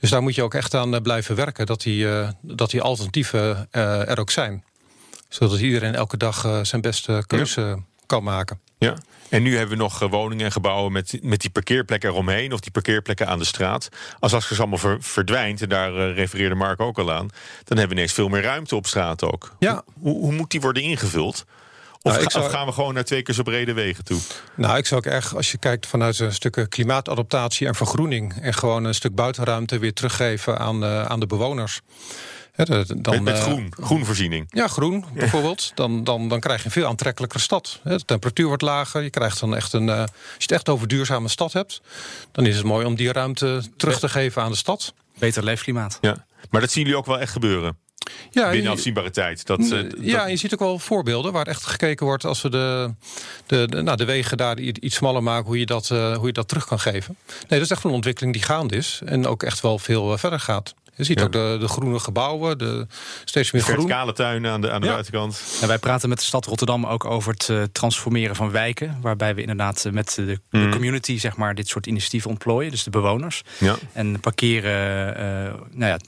Dus 0.00 0.10
daar 0.10 0.22
moet 0.22 0.34
je 0.34 0.42
ook 0.42 0.54
echt 0.54 0.74
aan 0.74 1.02
blijven 1.02 1.36
werken, 1.36 1.66
dat 1.66 1.82
die, 1.82 2.04
uh, 2.04 2.28
dat 2.40 2.70
die 2.70 2.82
alternatieven 2.82 3.68
uh, 3.72 4.08
er 4.08 4.18
ook 4.20 4.30
zijn. 4.30 4.64
Zodat 5.28 5.58
iedereen 5.58 5.94
elke 5.94 6.16
dag 6.16 6.60
zijn 6.62 6.80
beste 6.80 7.24
keuze 7.26 7.60
ja. 7.60 7.76
Kan 8.06 8.22
maken. 8.22 8.60
Ja. 8.78 8.96
En 9.28 9.42
nu 9.42 9.56
hebben 9.56 9.76
we 9.76 9.82
nog 9.82 9.98
woningen 9.98 10.44
en 10.44 10.52
gebouwen 10.52 10.92
met, 10.92 11.18
met 11.22 11.40
die 11.40 11.50
parkeerplekken 11.50 12.10
eromheen... 12.10 12.52
of 12.52 12.60
die 12.60 12.70
parkeerplekken 12.70 13.26
aan 13.26 13.38
de 13.38 13.44
straat. 13.44 13.88
Als 14.18 14.32
dat 14.32 14.58
allemaal 14.58 14.78
ver, 14.78 14.96
verdwijnt, 15.00 15.62
en 15.62 15.68
daar 15.68 15.92
uh, 15.92 16.14
refereerde 16.14 16.54
Mark 16.54 16.80
ook 16.80 16.98
al 16.98 17.12
aan... 17.12 17.28
dan 17.64 17.78
hebben 17.78 17.88
we 17.88 17.94
ineens 17.94 18.12
veel 18.12 18.28
meer 18.28 18.42
ruimte 18.42 18.76
op 18.76 18.86
straat 18.86 19.24
ook. 19.24 19.56
Ja. 19.58 19.82
Hoe, 20.00 20.18
hoe 20.20 20.32
moet 20.32 20.50
die 20.50 20.60
worden 20.60 20.82
ingevuld? 20.82 21.44
Of, 22.02 22.12
nou, 22.12 22.30
zou... 22.30 22.44
of, 22.44 22.50
gaan 22.50 22.66
we 22.66 22.72
gewoon 22.72 22.94
naar 22.94 23.04
twee 23.04 23.22
keer 23.22 23.34
zo 23.34 23.42
brede 23.42 23.72
wegen 23.72 24.04
toe? 24.04 24.20
Nou, 24.54 24.76
ik 24.76 24.86
zou 24.86 25.00
ook 25.00 25.12
erg, 25.12 25.36
als 25.36 25.50
je 25.50 25.58
kijkt 25.58 25.86
vanuit 25.86 26.18
een 26.18 26.34
stuk 26.34 26.66
klimaatadaptatie 26.68 27.66
en 27.66 27.74
vergroening... 27.74 28.34
en 28.40 28.54
gewoon 28.54 28.84
een 28.84 28.94
stuk 28.94 29.14
buitenruimte 29.14 29.78
weer 29.78 29.92
teruggeven 29.92 30.58
aan, 30.58 30.84
aan 30.84 31.20
de 31.20 31.26
bewoners... 31.26 31.80
He, 32.56 32.64
dan, 32.64 33.14
met, 33.14 33.22
met 33.22 33.38
groen, 33.38 33.72
groenvoorziening. 33.80 34.46
Ja, 34.50 34.68
groen 34.68 35.04
bijvoorbeeld. 35.14 35.72
Dan, 35.74 36.04
dan, 36.04 36.28
dan 36.28 36.40
krijg 36.40 36.58
je 36.58 36.64
een 36.64 36.70
veel 36.70 36.86
aantrekkelijkere 36.86 37.42
stad. 37.42 37.80
De 37.84 38.04
temperatuur 38.04 38.46
wordt 38.46 38.62
lager. 38.62 39.02
Je 39.02 39.10
krijgt 39.10 39.40
dan 39.40 39.56
echt 39.56 39.72
een. 39.72 39.86
Uh, 39.86 39.98
als 39.98 40.10
je 40.36 40.42
het 40.42 40.50
echt 40.50 40.68
over 40.68 40.88
duurzame 40.88 41.28
stad 41.28 41.52
hebt, 41.52 41.80
dan 42.32 42.46
is 42.46 42.56
het 42.56 42.64
mooi 42.64 42.86
om 42.86 42.94
die 42.94 43.12
ruimte 43.12 43.62
terug 43.76 43.98
te 43.98 44.08
geven 44.08 44.42
aan 44.42 44.50
de 44.50 44.56
stad. 44.56 44.94
Beter 45.18 45.44
leefklimaat. 45.44 45.98
Ja, 46.00 46.26
maar 46.50 46.60
dat 46.60 46.70
zien 46.70 46.82
jullie 46.82 46.98
ook 46.98 47.06
wel 47.06 47.18
echt 47.18 47.32
gebeuren. 47.32 47.76
Ja, 48.30 48.50
binnen 48.50 48.72
afzienbare 48.72 49.10
tijd. 49.10 49.46
Dat, 49.46 49.60
uh, 49.60 49.90
ja, 50.00 50.18
dat... 50.18 50.30
je 50.30 50.36
ziet 50.36 50.52
ook 50.52 50.58
wel 50.58 50.78
voorbeelden 50.78 51.32
waar 51.32 51.46
echt 51.46 51.64
gekeken 51.64 52.06
wordt 52.06 52.24
als 52.24 52.42
we 52.42 52.50
de, 52.50 52.94
de, 53.46 53.66
de, 53.68 53.82
nou, 53.82 53.96
de 53.96 54.04
wegen 54.04 54.36
daar 54.36 54.58
iets 54.58 54.96
smaller 54.96 55.22
maken, 55.22 55.46
hoe 55.46 55.58
je, 55.58 55.66
dat, 55.66 55.90
uh, 55.90 56.16
hoe 56.16 56.26
je 56.26 56.32
dat 56.32 56.48
terug 56.48 56.66
kan 56.66 56.80
geven. 56.80 57.16
Nee, 57.26 57.44
dat 57.48 57.60
is 57.60 57.70
echt 57.70 57.84
een 57.84 57.90
ontwikkeling 57.90 58.32
die 58.32 58.42
gaande 58.42 58.76
is 58.76 59.00
en 59.04 59.26
ook 59.26 59.42
echt 59.42 59.60
wel 59.60 59.78
veel 59.78 60.12
uh, 60.12 60.18
verder 60.18 60.40
gaat. 60.40 60.74
Je 60.96 61.04
ziet 61.04 61.18
ja. 61.18 61.24
ook 61.24 61.32
de, 61.32 61.56
de 61.60 61.68
groene 61.68 61.98
gebouwen, 61.98 62.58
de, 62.58 62.86
steeds 63.24 63.50
meer 63.50 63.62
groen. 63.62 63.74
Verticale 63.74 64.12
tuinen 64.12 64.50
aan 64.50 64.60
de, 64.60 64.70
aan 64.70 64.80
de 64.80 64.86
ja. 64.86 64.92
buitenkant. 64.92 65.58
En 65.60 65.68
wij 65.68 65.78
praten 65.78 66.08
met 66.08 66.18
de 66.18 66.24
stad 66.24 66.46
Rotterdam 66.46 66.86
ook 66.86 67.04
over 67.04 67.32
het 67.32 67.48
uh, 67.48 67.62
transformeren 67.72 68.36
van 68.36 68.50
wijken. 68.50 68.98
Waarbij 69.00 69.34
we 69.34 69.40
inderdaad 69.40 69.84
uh, 69.86 69.92
met 69.92 70.14
de, 70.14 70.38
mm. 70.50 70.62
de, 70.62 70.68
community 70.68 71.18
zeg 71.18 71.36
maar, 71.36 71.54
dit 71.54 71.68
soort 71.68 71.86
initiatieven 71.86 72.30
ontplooien. 72.30 72.70
Dus 72.70 72.82
de 72.82 72.90
bewoners. 72.90 73.42
Ja. 73.58 73.76
En 73.92 74.20
parkeren, 74.20 75.08
uh, 75.18 75.54
nou 75.70 75.90
ja, 75.90 75.98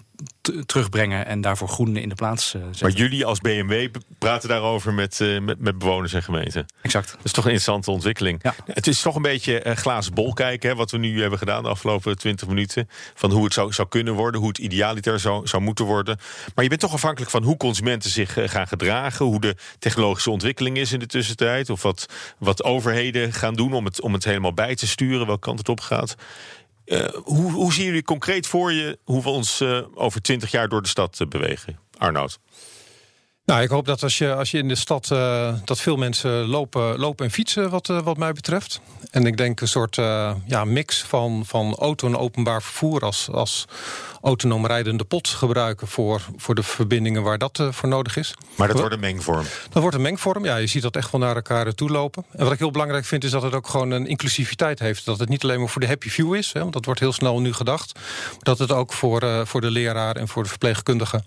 terugbrengen 0.66 1.26
en 1.26 1.40
daarvoor 1.40 1.68
groen 1.68 1.96
in 1.96 2.08
de 2.08 2.14
plaats 2.14 2.54
uh, 2.54 2.62
Maar 2.80 2.90
jullie 2.90 3.24
als 3.24 3.40
BMW 3.40 3.88
praten 4.18 4.48
daarover 4.48 4.94
met, 4.94 5.20
uh, 5.20 5.40
met, 5.40 5.60
met, 5.60 5.78
bewoners 5.78 6.12
en 6.12 6.22
gemeenten. 6.22 6.66
Exact. 6.82 7.10
Dat 7.10 7.24
is 7.24 7.32
toch 7.32 7.44
een 7.44 7.50
interessante 7.50 7.90
ontwikkeling. 7.90 8.38
Ja. 8.42 8.54
Het 8.64 8.86
is 8.86 9.00
toch 9.00 9.14
een 9.14 9.22
beetje 9.22 9.64
uh, 9.64 9.72
glazen 9.72 10.14
bol 10.14 10.32
kijken, 10.32 10.70
hè, 10.70 10.76
wat 10.76 10.90
we 10.90 10.98
nu 10.98 11.20
hebben 11.20 11.38
gedaan 11.38 11.62
de 11.62 11.68
afgelopen 11.68 12.18
20 12.18 12.48
minuten. 12.48 12.88
Van 13.14 13.30
hoe 13.30 13.44
het 13.44 13.52
zou, 13.52 13.72
zou 13.72 13.88
kunnen 13.88 14.14
worden, 14.14 14.40
hoe 14.40 14.48
het 14.48 14.58
idealiter 14.58 15.20
zou, 15.20 15.46
zou 15.46 15.62
moeten 15.62 15.84
worden. 15.84 16.18
Maar 16.54 16.64
je 16.64 16.70
bent 16.70 16.80
toch 16.80 16.92
afhankelijk 16.92 17.30
van 17.30 17.42
hoe 17.42 17.56
consumenten 17.56 18.10
zich 18.10 18.36
gaan 18.44 18.68
gedragen, 18.68 19.26
hoe 19.26 19.40
de 19.40 19.56
technologische 19.78 20.30
ontwikkeling 20.30 20.76
is 20.76 20.92
in 20.92 20.98
de 20.98 21.06
tussentijd. 21.06 21.70
Of 21.70 21.82
wat, 21.82 22.06
wat 22.38 22.64
overheden 22.64 23.32
gaan 23.32 23.54
doen 23.54 23.72
om 23.72 23.84
het, 23.84 24.00
om 24.00 24.12
het 24.12 24.24
helemaal 24.24 24.54
bij 24.54 24.74
te 24.74 24.86
sturen, 24.86 25.26
welke 25.26 25.46
kant 25.46 25.58
het 25.58 25.68
op 25.68 25.80
gaat. 25.80 26.16
Uh, 26.88 27.08
hoe, 27.24 27.52
hoe 27.52 27.72
zien 27.72 27.84
jullie 27.84 28.02
concreet 28.02 28.46
voor 28.46 28.72
je 28.72 28.98
hoe 29.04 29.22
we 29.22 29.28
ons 29.28 29.60
uh, 29.60 29.82
over 29.94 30.22
twintig 30.22 30.50
jaar 30.50 30.68
door 30.68 30.82
de 30.82 30.88
stad 30.88 31.20
uh, 31.20 31.28
bewegen? 31.28 31.78
Arnoud. 31.98 32.38
Nou, 33.48 33.62
ik 33.62 33.68
hoop 33.68 33.86
dat 33.86 34.02
als 34.02 34.18
je, 34.18 34.34
als 34.34 34.50
je 34.50 34.58
in 34.58 34.68
de 34.68 34.74
stad 34.74 35.10
uh, 35.12 35.54
dat 35.64 35.80
veel 35.80 35.96
mensen 35.96 36.46
lopen, 36.46 36.98
lopen 36.98 37.24
en 37.24 37.30
fietsen, 37.30 37.70
wat, 37.70 37.88
uh, 37.88 38.00
wat 38.00 38.16
mij 38.16 38.32
betreft. 38.32 38.80
En 39.10 39.26
ik 39.26 39.36
denk 39.36 39.60
een 39.60 39.68
soort 39.68 39.96
uh, 39.96 40.34
ja, 40.46 40.64
mix 40.64 41.02
van, 41.02 41.42
van 41.46 41.74
auto 41.74 42.06
en 42.06 42.16
openbaar 42.16 42.62
vervoer 42.62 43.00
als, 43.00 43.28
als 43.32 43.64
autonoom 44.22 44.66
rijdende 44.66 45.04
pot 45.04 45.28
gebruiken 45.28 45.86
voor, 45.86 46.20
voor 46.36 46.54
de 46.54 46.62
verbindingen 46.62 47.22
waar 47.22 47.38
dat 47.38 47.62
voor 47.70 47.88
nodig 47.88 48.16
is. 48.16 48.34
Maar 48.56 48.68
dat 48.68 48.78
wordt 48.78 48.94
een 48.94 49.00
mengvorm. 49.00 49.44
Dat 49.70 49.82
wordt 49.82 49.96
een 49.96 50.02
mengvorm, 50.02 50.44
ja. 50.44 50.56
Je 50.56 50.66
ziet 50.66 50.82
dat 50.82 50.96
echt 50.96 51.10
wel 51.12 51.20
naar 51.20 51.34
elkaar 51.34 51.74
toe 51.74 51.90
lopen. 51.90 52.24
En 52.32 52.44
wat 52.44 52.52
ik 52.52 52.58
heel 52.58 52.70
belangrijk 52.70 53.04
vind 53.04 53.24
is 53.24 53.30
dat 53.30 53.42
het 53.42 53.54
ook 53.54 53.68
gewoon 53.68 53.90
een 53.90 54.06
inclusiviteit 54.06 54.78
heeft. 54.78 55.04
Dat 55.04 55.18
het 55.18 55.28
niet 55.28 55.42
alleen 55.42 55.58
maar 55.58 55.68
voor 55.68 55.80
de 55.80 55.86
happy 55.86 56.08
few 56.08 56.34
is, 56.34 56.52
hè, 56.52 56.60
want 56.60 56.72
dat 56.72 56.84
wordt 56.84 57.00
heel 57.00 57.12
snel 57.12 57.40
nu 57.40 57.52
gedacht. 57.52 57.94
Maar 57.94 58.38
dat 58.38 58.58
het 58.58 58.72
ook 58.72 58.92
voor, 58.92 59.46
voor 59.46 59.60
de 59.60 59.70
leraar 59.70 60.16
en 60.16 60.28
voor 60.28 60.42
de 60.42 60.48
verpleegkundige, 60.48 61.22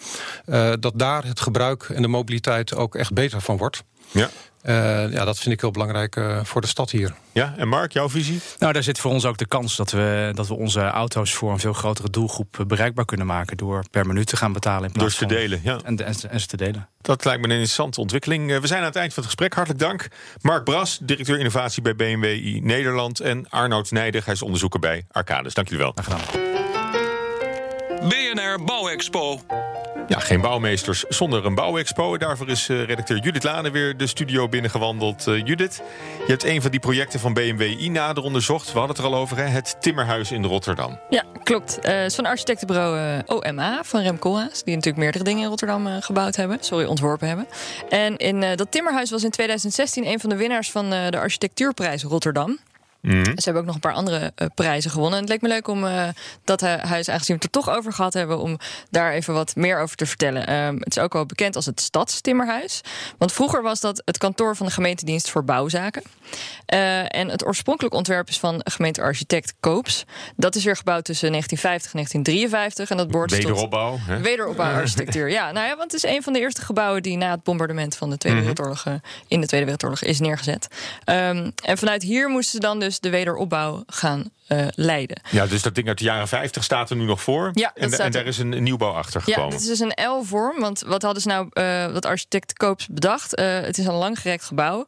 dat 0.79 0.93
daar 0.95 1.25
het 1.25 1.39
gebruik 1.39 1.84
en 1.84 2.01
de 2.01 2.07
mobiliteit 2.12 2.76
ook 2.76 2.95
echt 2.95 3.13
beter 3.13 3.41
van 3.41 3.58
wordt. 3.58 3.84
Ja. 4.12 4.30
Uh, 4.65 5.12
ja, 5.12 5.26
dat 5.26 5.39
vind 5.39 5.54
ik 5.54 5.62
heel 5.62 5.71
belangrijk 5.71 6.15
uh, 6.15 6.39
voor 6.43 6.62
de 6.62 6.67
stad 6.67 6.91
hier. 6.91 7.13
Ja, 7.32 7.54
en 7.58 7.67
Mark, 7.67 7.91
jouw 7.91 8.10
visie? 8.10 8.39
Nou, 8.60 8.74
daar 8.74 8.84
zit 8.84 9.00
voor 9.00 9.12
ons 9.12 9.26
ook 9.26 9.38
de 9.38 9.45
kans 9.45 9.76
dat 9.76 9.91
we, 9.91 10.32
dat 10.34 10.47
we 10.47 10.54
onze 10.54 10.82
auto's 10.82 11.34
voor 11.34 11.52
een 11.52 11.60
veel 11.60 11.74
grotere 11.74 12.10
doelgroep 12.10 12.63
bereikbaar 12.67 13.06
kunnen 13.06 13.26
maken. 13.26 13.58
Door 13.58 13.84
per 13.91 14.08
minuut 14.08 14.28
te 14.28 14.38
gaan 14.38 14.54
betalen. 14.54 14.86
In 14.86 14.91
plaats 14.91 15.17
door 15.17 15.30
ze 15.30 15.36
te 15.36 15.41
delen, 15.41 15.60
ja. 15.63 15.80
En, 15.84 16.06
en, 16.06 16.15
en, 16.30 16.39
ze 16.39 16.47
te 16.47 16.58
delen. 16.58 16.89
Dat 17.02 17.26
lijkt 17.26 17.39
me 17.39 17.45
een 17.45 17.52
interessante 17.52 18.00
ontwikkeling. 18.00 18.60
We 18.60 18.67
zijn 18.67 18.80
aan 18.80 18.86
het 18.86 18.95
eind 18.95 19.13
van 19.13 19.24
het 19.24 19.32
gesprek. 19.32 19.54
Hartelijk 19.54 19.84
dank. 19.84 20.08
Mark 20.41 20.63
Bras, 20.63 21.00
directeur 21.02 21.38
innovatie 21.38 21.82
bij 21.82 21.95
BMW 21.95 22.26
Nederland. 22.62 23.19
En 23.19 23.50
Arnoud 23.50 23.91
Nijdig, 23.91 24.26
hij 24.26 24.34
is 24.34 24.41
onderzoeker 24.41 24.80
bij 24.80 25.06
Arcades. 25.12 25.54
Dank 25.54 25.67
jullie 25.69 25.84
wel. 25.84 25.93
Graag 25.95 26.06
gedaan. 26.06 26.61
BNR 28.51 28.63
Bouwexpo. 28.63 29.39
Ja, 30.07 30.19
geen 30.19 30.41
bouwmeesters 30.41 31.03
zonder 31.09 31.45
een 31.45 31.55
bouwexpo. 31.55 32.17
Daarvoor 32.17 32.49
is 32.49 32.67
uh, 32.67 32.83
redacteur 32.83 33.17
Judith 33.17 33.43
Lane 33.43 33.71
weer 33.71 33.97
de 33.97 34.07
studio 34.07 34.49
binnengewandeld. 34.49 35.27
Uh, 35.27 35.45
Judith, 35.45 35.81
je 36.19 36.31
hebt 36.31 36.43
een 36.43 36.61
van 36.61 36.71
die 36.71 36.79
projecten 36.79 37.19
van 37.19 37.33
BMW 37.33 37.89
nader 37.89 38.23
onderzocht. 38.23 38.71
We 38.71 38.77
hadden 38.77 38.95
het 38.95 39.05
er 39.05 39.11
al 39.11 39.19
over, 39.19 39.37
hè? 39.37 39.43
het 39.43 39.75
Timmerhuis 39.79 40.31
in 40.31 40.45
Rotterdam. 40.45 40.99
Ja, 41.09 41.23
klopt. 41.43 41.77
Uh, 41.77 41.91
het 41.91 42.05
is 42.05 42.15
van 42.15 42.25
architectenbureau 42.25 43.21
OMA 43.25 43.79
van 43.83 44.01
Rem 44.01 44.19
Koolhaas. 44.19 44.63
Die 44.63 44.75
natuurlijk 44.75 45.03
meerdere 45.03 45.23
dingen 45.23 45.43
in 45.43 45.49
Rotterdam 45.49 46.01
gebouwd 46.01 46.35
hebben. 46.35 46.57
Sorry, 46.61 46.85
ontworpen 46.85 47.27
hebben. 47.27 47.47
En 47.89 48.17
in 48.17 48.55
dat 48.55 48.71
Timmerhuis 48.71 49.11
was 49.11 49.23
in 49.23 49.31
2016 49.31 50.05
een 50.05 50.19
van 50.19 50.29
de 50.29 50.35
winnaars 50.35 50.71
van 50.71 50.89
de 50.89 51.17
architectuurprijs 51.17 52.03
Rotterdam. 52.03 52.59
Mm. 53.01 53.25
Ze 53.25 53.41
hebben 53.43 53.61
ook 53.61 53.65
nog 53.65 53.75
een 53.75 53.81
paar 53.81 53.93
andere 53.93 54.31
uh, 54.35 54.47
prijzen 54.55 54.91
gewonnen. 54.91 55.15
En 55.15 55.23
het 55.23 55.31
leek 55.33 55.41
me 55.41 55.47
leuk 55.47 55.67
om 55.67 55.83
uh, 55.83 56.07
dat 56.43 56.61
huis, 56.61 57.09
aangezien 57.09 57.35
we 57.37 57.43
het 57.43 57.43
er 57.43 57.61
toch 57.61 57.69
over 57.69 57.93
gehad 57.93 58.13
hebben, 58.13 58.39
om 58.39 58.57
daar 58.89 59.11
even 59.11 59.33
wat 59.33 59.55
meer 59.55 59.79
over 59.79 59.95
te 59.95 60.05
vertellen. 60.05 60.53
Um, 60.53 60.75
het 60.75 60.95
is 60.95 61.03
ook 61.03 61.13
wel 61.13 61.25
bekend 61.25 61.55
als 61.55 61.65
het 61.65 61.81
Stadstimmerhuis. 61.81 62.81
Want 63.17 63.31
vroeger 63.31 63.61
was 63.61 63.79
dat 63.79 64.01
het 64.05 64.17
kantoor 64.17 64.55
van 64.55 64.65
de 64.65 64.71
gemeentedienst 64.71 65.29
voor 65.29 65.43
bouwzaken. 65.43 66.03
Uh, 66.73 67.15
en 67.15 67.29
het 67.29 67.45
oorspronkelijk 67.45 67.95
ontwerp 67.95 68.29
is 68.29 68.39
van 68.39 68.61
gemeentearchitect 68.63 69.53
Koops. 69.59 70.05
Dat 70.35 70.55
is 70.55 70.63
weer 70.63 70.77
gebouwd 70.77 71.05
tussen 71.05 71.29
1950 71.29 71.93
en 71.93 72.23
1953. 72.23 72.89
En 72.89 72.97
dat 72.97 73.11
behoort 73.11 73.31
Wederopbouw. 73.31 73.99
Tot 74.07 74.21
wederopbouwarchitectuur, 74.21 75.29
ja. 75.29 75.51
Nou 75.51 75.67
ja, 75.67 75.75
want 75.77 75.91
het 75.91 76.03
is 76.03 76.09
een 76.09 76.23
van 76.23 76.33
de 76.33 76.39
eerste 76.39 76.61
gebouwen 76.61 77.03
die 77.03 77.17
na 77.17 77.31
het 77.31 77.43
bombardement 77.43 77.95
van 77.95 78.09
de 78.09 78.17
Tweede 78.17 78.39
mm 78.39 78.45
-hmm. 78.45 78.55
Wereldoorlog 78.55 78.99
in 79.27 79.41
de 79.41 79.47
Tweede 79.47 79.65
Wereldoorlog 79.65 80.01
is 80.01 80.19
neergezet. 80.19 80.67
Um, 81.05 81.51
en 81.63 81.77
vanuit 81.77 82.03
hier 82.03 82.29
moesten 82.29 82.51
ze 82.51 82.59
dan 82.59 82.79
dus 82.79 82.90
de 82.99 83.10
wederopbouw 83.10 83.84
gaan 83.88 84.32
uh, 84.51 84.67
leiden. 84.75 85.21
Ja, 85.30 85.45
dus 85.45 85.62
dat 85.62 85.75
ding 85.75 85.88
uit 85.88 85.97
de 85.97 86.04
jaren 86.04 86.27
50 86.27 86.63
staat 86.63 86.89
er 86.89 86.95
nu 86.95 87.04
nog 87.04 87.21
voor. 87.21 87.49
Ja, 87.54 87.71
en, 87.75 87.91
en 87.91 88.12
daar 88.12 88.25
is 88.25 88.38
een 88.38 88.63
nieuwbouw 88.63 88.91
achter 88.91 89.21
gekomen. 89.21 89.49
Ja, 89.49 89.56
het 89.56 89.62
is 89.62 89.67
dus 89.67 89.80
een 89.80 90.10
L-vorm. 90.10 90.60
Want 90.60 90.84
wat 90.86 91.01
hadden 91.01 91.21
ze 91.21 91.27
nou, 91.27 91.49
uh, 91.54 91.91
wat 91.91 92.06
architect 92.06 92.54
Koops 92.54 92.88
bedacht? 92.88 93.39
Uh, 93.39 93.60
het 93.60 93.77
is 93.77 93.86
een 93.86 93.93
langgerekt 93.93 94.43
gebouw 94.43 94.88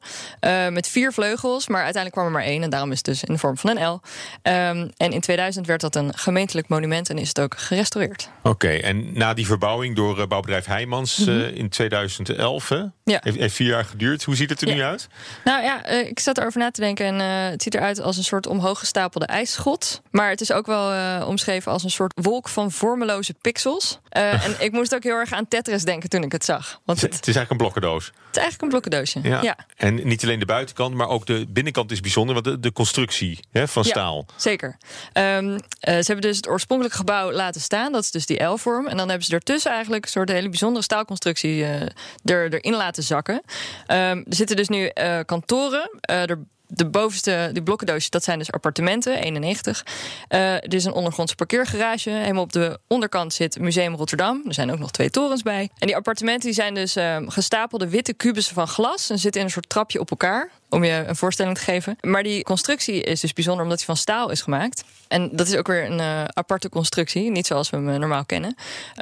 met 0.70 0.88
vier 0.88 1.14
vleugels. 1.14 1.68
Maar 1.68 1.84
uiteindelijk 1.84 2.14
kwam 2.14 2.26
er 2.26 2.40
maar 2.40 2.50
één. 2.50 2.64
En 2.64 2.70
daarom 2.70 2.92
is 2.92 2.98
het 2.98 3.06
dus 3.06 3.24
in 3.24 3.34
de 3.34 3.40
vorm 3.40 3.58
van 3.58 3.78
een 3.78 3.88
L. 3.88 4.02
Um, 4.44 4.92
en 4.98 5.12
in 5.12 5.22
2000 5.22 5.68
werd 5.68 5.82
dat 5.82 5.96
een 5.96 6.18
gemeentelijk 6.18 6.68
monument 6.68 7.10
en 7.10 7.18
is 7.18 7.28
het 7.28 7.40
ook 7.40 7.58
gerestaureerd. 7.58 8.30
Oké, 8.38 8.50
okay, 8.50 8.80
en 8.80 9.18
na 9.18 9.34
die 9.34 9.46
verbouwing 9.46 9.96
door 9.96 10.28
bouwbedrijf 10.28 10.66
Heijmans 10.66 11.18
mm 11.18 11.26
-hmm. 11.26 11.42
in 11.42 11.70
2011, 11.70 12.70
hè? 12.70 12.76
Ja. 13.04 13.20
Heeft, 13.24 13.38
heeft, 13.38 13.56
vier 13.56 13.68
jaar 13.68 13.86
geduurd. 13.86 14.24
Hoe 14.24 14.36
ziet 14.36 14.50
het 14.50 14.62
er 14.62 14.68
ja. 14.68 14.74
nu 14.74 14.82
uit? 14.82 15.08
Nou 15.44 15.64
ja, 15.64 15.86
ik 15.86 16.20
zat 16.20 16.38
erover 16.38 16.60
na 16.60 16.72
te 16.72 16.82
denken. 16.82 17.06
En 17.06 17.20
het 17.52 17.64
ziet 17.64 17.76
eruit 17.76 17.93
als 18.00 18.18
een 18.18 18.24
soort 18.24 18.48
omhoog 18.48 18.80
gestapelde 18.80 19.26
ijsschot. 19.26 20.02
Maar 20.12 20.30
het 20.30 20.42
is 20.42 20.52
ook 20.52 20.66
wel 20.66 20.94
uh, 20.94 21.26
omschreven 21.28 21.72
als 21.72 21.84
een 21.84 21.92
soort 21.92 22.14
wolk 22.22 22.50
van 22.50 22.72
vormeloze 22.72 23.34
pixels. 23.42 24.00
Uh, 24.18 24.46
en 24.46 24.56
ik 24.60 24.72
moest 24.72 24.96
ook 24.96 25.04
heel 25.04 25.16
erg 25.16 25.32
aan 25.32 25.48
Tetris 25.48 25.84
denken 25.84 26.10
toen 26.10 26.24
ik 26.24 26.32
het 26.32 26.46
zag. 26.46 26.80
Want 26.86 27.02
het, 27.02 27.14
het 27.14 27.28
is 27.28 27.36
eigenlijk 27.36 27.52
een 27.52 27.58
blokkendoos. 27.58 28.06
Het 28.06 28.16
is 28.36 28.42
eigenlijk 28.42 28.62
een 28.62 28.70
blokkendoosje. 28.70 29.20
Ja. 29.24 29.42
ja. 29.42 29.58
En 29.76 30.08
niet 30.08 30.24
alleen 30.24 30.40
de 30.40 30.46
buitenkant, 30.46 30.96
maar 30.96 31.08
ook 31.08 31.26
de 31.26 31.46
binnenkant 31.50 31.92
is 31.92 32.00
bijzonder. 32.00 32.34
Want 32.34 32.46
de, 32.46 32.60
de 32.60 32.72
constructie 32.72 33.40
hè, 33.52 33.68
van 33.68 33.86
staal. 33.86 34.24
Ja, 34.28 34.34
zeker. 34.38 34.78
Um, 35.14 35.52
uh, 35.52 35.58
ze 35.80 35.92
hebben 35.92 36.22
dus 36.22 36.38
het 36.38 36.48
oorspronkelijke 36.48 36.98
gebouw 36.98 37.32
laten 37.32 37.62
staan. 37.62 37.92
Dat 37.92 38.04
is 38.04 38.12
dus 38.12 38.26
die 38.26 38.44
L-vorm. 38.44 38.88
En 38.88 38.98
dan 38.98 39.10
hebben 39.10 39.28
ze 39.28 39.34
ertussen 39.34 39.72
eigenlijk 39.72 40.04
een 40.06 40.12
soort 40.12 40.30
hele 40.30 40.50
bijzondere 40.50 40.84
staalconstructie 40.84 41.66
er, 41.66 42.54
erin 42.54 42.76
laten 42.76 43.04
zakken. 43.04 43.36
Um, 43.36 43.48
er 43.88 44.24
zitten 44.30 44.56
dus 44.56 44.68
nu 44.68 44.92
kantoren. 45.26 45.90
er 46.02 46.40
de 46.76 46.90
bovenste, 46.90 47.50
die 47.54 47.64
blokkendoosjes, 47.64 48.10
dat 48.10 48.24
zijn 48.24 48.38
dus 48.38 48.52
appartementen, 48.52 49.18
91. 49.18 49.86
Uh, 50.30 50.54
er 50.54 50.74
is 50.74 50.86
een 50.86 50.94
ondergrondse 50.94 51.36
parkeergarage. 51.36 52.10
Helemaal 52.10 52.44
op 52.44 52.52
de 52.52 52.80
onderkant 52.88 53.34
zit 53.34 53.60
Museum 53.60 53.96
Rotterdam. 53.96 54.42
Er 54.48 54.54
zijn 54.54 54.72
ook 54.72 54.80
nog 54.80 54.92
twee 54.92 55.10
torens 55.10 55.42
bij. 55.42 55.70
En 55.78 55.88
die 55.88 55.96
appartementen 55.96 56.46
die 56.46 56.54
zijn 56.54 56.74
dus 56.74 56.98
uh, 56.98 57.18
gestapelde 57.26 57.90
witte 57.90 58.14
kubussen 58.14 58.56
van 58.56 58.68
glas. 58.68 59.10
En 59.10 59.20
zitten 59.20 59.42
in 59.42 59.48
een 59.48 59.54
soort 59.54 59.70
trapje 59.70 60.00
op 60.00 60.10
elkaar 60.10 60.50
om 60.74 60.84
je 60.84 61.04
een 61.08 61.16
voorstelling 61.16 61.58
te 61.58 61.64
geven. 61.64 61.98
Maar 62.02 62.24
die 62.24 62.44
constructie 62.44 63.04
is 63.04 63.20
dus 63.20 63.34
bijzonder 63.34 63.64
omdat 63.64 63.78
hij 63.78 63.86
van 63.86 63.98
staal 63.98 64.30
is 64.30 64.42
gemaakt. 64.42 64.84
En 65.08 65.30
dat 65.32 65.48
is 65.48 65.56
ook 65.56 65.68
weer 65.68 65.86
een 65.86 66.00
uh, 66.00 66.24
aparte 66.24 66.70
constructie, 66.70 67.32
niet 67.32 67.48
zoals 67.48 67.70
we 67.70 67.78
hem 67.78 68.00
normaal 68.00 68.26
kennen. 68.26 68.56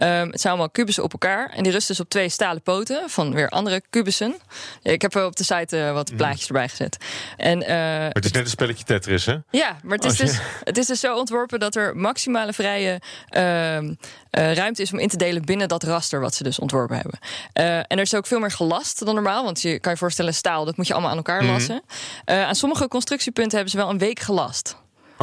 Um, 0.04 0.32
het 0.32 0.42
zijn 0.42 0.54
allemaal 0.54 0.70
kubussen 0.70 1.04
op 1.04 1.12
elkaar 1.12 1.50
en 1.50 1.64
die 1.64 1.72
rusten 1.72 1.96
dus 1.96 2.04
op 2.06 2.10
twee 2.10 2.30
stalen 2.30 2.62
poten 2.62 3.10
van 3.10 3.34
weer 3.34 3.50
andere 3.50 3.82
kubussen. 3.90 4.36
Ik 4.82 5.02
heb 5.02 5.16
op 5.16 5.36
de 5.36 5.44
site 5.44 5.78
uh, 5.78 5.94
wat 5.94 6.16
plaatjes 6.16 6.48
erbij 6.48 6.70
gezet. 6.70 6.98
En, 7.38 7.62
uh, 7.62 7.68
maar 7.68 8.10
het 8.10 8.26
is 8.26 8.32
net 8.32 8.44
een 8.44 8.50
spelletje 8.50 8.84
Tetris, 8.84 9.26
hè? 9.26 9.38
Ja, 9.50 9.78
maar 9.84 9.98
het 9.98 10.06
is, 10.06 10.18
dus, 10.18 10.40
het 10.64 10.78
is 10.78 10.86
dus 10.86 11.00
zo 11.00 11.18
ontworpen 11.18 11.60
dat 11.60 11.76
er 11.76 11.98
maximale 11.98 12.54
vrije 12.54 13.02
uh, 13.38 13.80
ruimte 14.32 14.82
is 14.82 14.92
om 14.92 15.00
in 15.00 15.10
te 15.10 15.18
delen 15.18 15.46
binnen 15.46 15.68
dat 15.68 15.84
raster 15.84 16.20
wat 16.20 16.36
ze 16.36 16.44
dus 16.44 16.60
ontworpen 16.60 16.96
hebben. 16.96 17.20
En 17.88 17.98
er 17.98 18.00
is 18.00 18.16
ook 18.16 18.28
veel 18.28 18.40
meer 18.40 18.52
gelast 18.52 19.06
dan 19.06 19.14
normaal, 19.14 19.44
want 19.44 19.62
je 19.62 19.80
kan 19.80 19.92
je 19.92 19.98
voorstellen 19.98 20.34
staal, 20.34 20.66
dat 20.66 20.78
moet 20.78 20.88
je 20.88 20.94
allemaal 20.94 21.12
aan 21.12 21.18
elkaar 21.18 21.44
lassen. 21.44 21.60
Mm 21.61 21.61
-hmm. 21.68 21.82
aan 22.26 22.56
sommige 22.56 22.88
constructiepunten 22.88 23.54
hebben 23.54 23.72
ze 23.72 23.78
wel 23.78 23.90
een 23.90 23.98
week 23.98 24.20
gelast. 24.20 24.76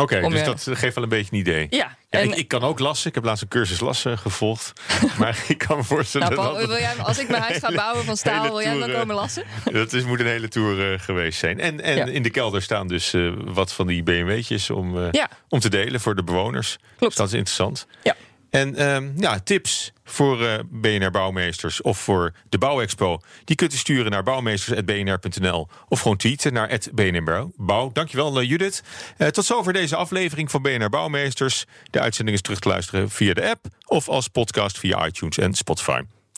Oké, 0.02 0.16
okay, 0.16 0.30
dus 0.30 0.64
dat 0.64 0.78
geeft 0.78 0.94
wel 0.94 1.04
een 1.04 1.10
beetje 1.10 1.32
een 1.32 1.38
idee. 1.38 1.66
Ja, 1.70 1.96
ja 2.10 2.18
ik, 2.18 2.34
ik, 2.34 2.48
kan 2.48 2.62
ook 2.62 2.78
lassen. 2.78 3.08
Ik 3.08 3.14
heb 3.14 3.24
laatst 3.24 3.42
een 3.42 3.48
cursus 3.48 3.80
lassen 3.80 4.18
gevolgd. 4.18 4.72
maar 5.18 5.44
ik 5.48 5.58
kan 5.58 5.76
me 5.76 5.84
voorstellen 5.84 6.28
nou, 6.28 6.40
Paul, 6.40 6.54
dat... 6.54 6.66
Wil 6.66 6.78
jij, 6.78 6.94
als 6.96 7.18
ik 7.18 7.28
mijn 7.28 7.42
huis 7.42 7.58
ga 7.58 7.72
bouwen 7.84 8.04
van 8.04 8.16
staal, 8.16 8.42
wil 8.42 8.62
jij 8.62 8.78
dan 8.78 8.92
komen 8.92 9.14
lassen? 9.14 9.44
Dat 9.72 9.92
is, 9.92 10.04
moet 10.04 10.20
een 10.20 10.26
hele 10.26 10.48
tour 10.48 10.92
uh, 10.92 11.00
geweest 11.00 11.38
zijn. 11.38 11.60
En, 11.60 11.80
en 11.80 11.96
ja. 11.96 12.04
in 12.04 12.22
de 12.22 12.30
kelder 12.30 12.62
staan 12.62 12.88
dus 12.88 13.14
uh, 13.14 13.32
wat 13.44 13.72
van 13.72 13.86
die 13.86 14.02
BMW'tjes 14.02 14.70
om, 14.70 14.96
uh, 14.96 15.08
ja. 15.10 15.28
om 15.48 15.60
te 15.60 15.68
delen 15.68 16.00
voor 16.00 16.14
de 16.14 16.24
bewoners. 16.24 16.76
Klopt. 16.76 16.98
Dus 16.98 17.14
dat 17.14 17.26
is 17.26 17.32
interessant. 17.32 17.86
Ja. 18.02 18.16
En 18.50 18.88
um, 18.88 19.12
ja, 19.16 19.40
tips 19.40 19.92
voor 20.04 20.40
uh, 20.40 20.54
BNR 20.70 21.10
Bouwmeesters 21.10 21.82
of 21.82 21.98
voor 21.98 22.32
de 22.48 22.58
Bouwexpo... 22.58 23.20
die 23.44 23.56
kunt 23.56 23.72
u 23.72 23.76
sturen 23.76 24.10
naar 24.10 24.22
bouwmeesters.bnr.nl... 24.22 25.68
of 25.88 26.00
gewoon 26.00 26.16
tweeten 26.16 26.52
naar 26.52 26.80
BNR 26.92 27.48
Bouw. 27.56 27.90
Dankjewel, 27.92 28.42
uh, 28.42 28.48
Judith. 28.48 28.82
Uh, 29.18 29.28
tot 29.28 29.44
zover 29.44 29.72
deze 29.72 29.96
aflevering 29.96 30.50
van 30.50 30.62
BNR 30.62 30.88
Bouwmeesters. 30.88 31.64
De 31.90 32.00
uitzending 32.00 32.36
is 32.36 32.42
terug 32.42 32.58
te 32.58 32.68
luisteren 32.68 33.10
via 33.10 33.34
de 33.34 33.48
app... 33.48 33.66
of 33.86 34.08
als 34.08 34.28
podcast 34.28 34.78
via 34.78 35.06
iTunes 35.06 35.38
en 35.38 35.54
Spotify. 35.54 36.00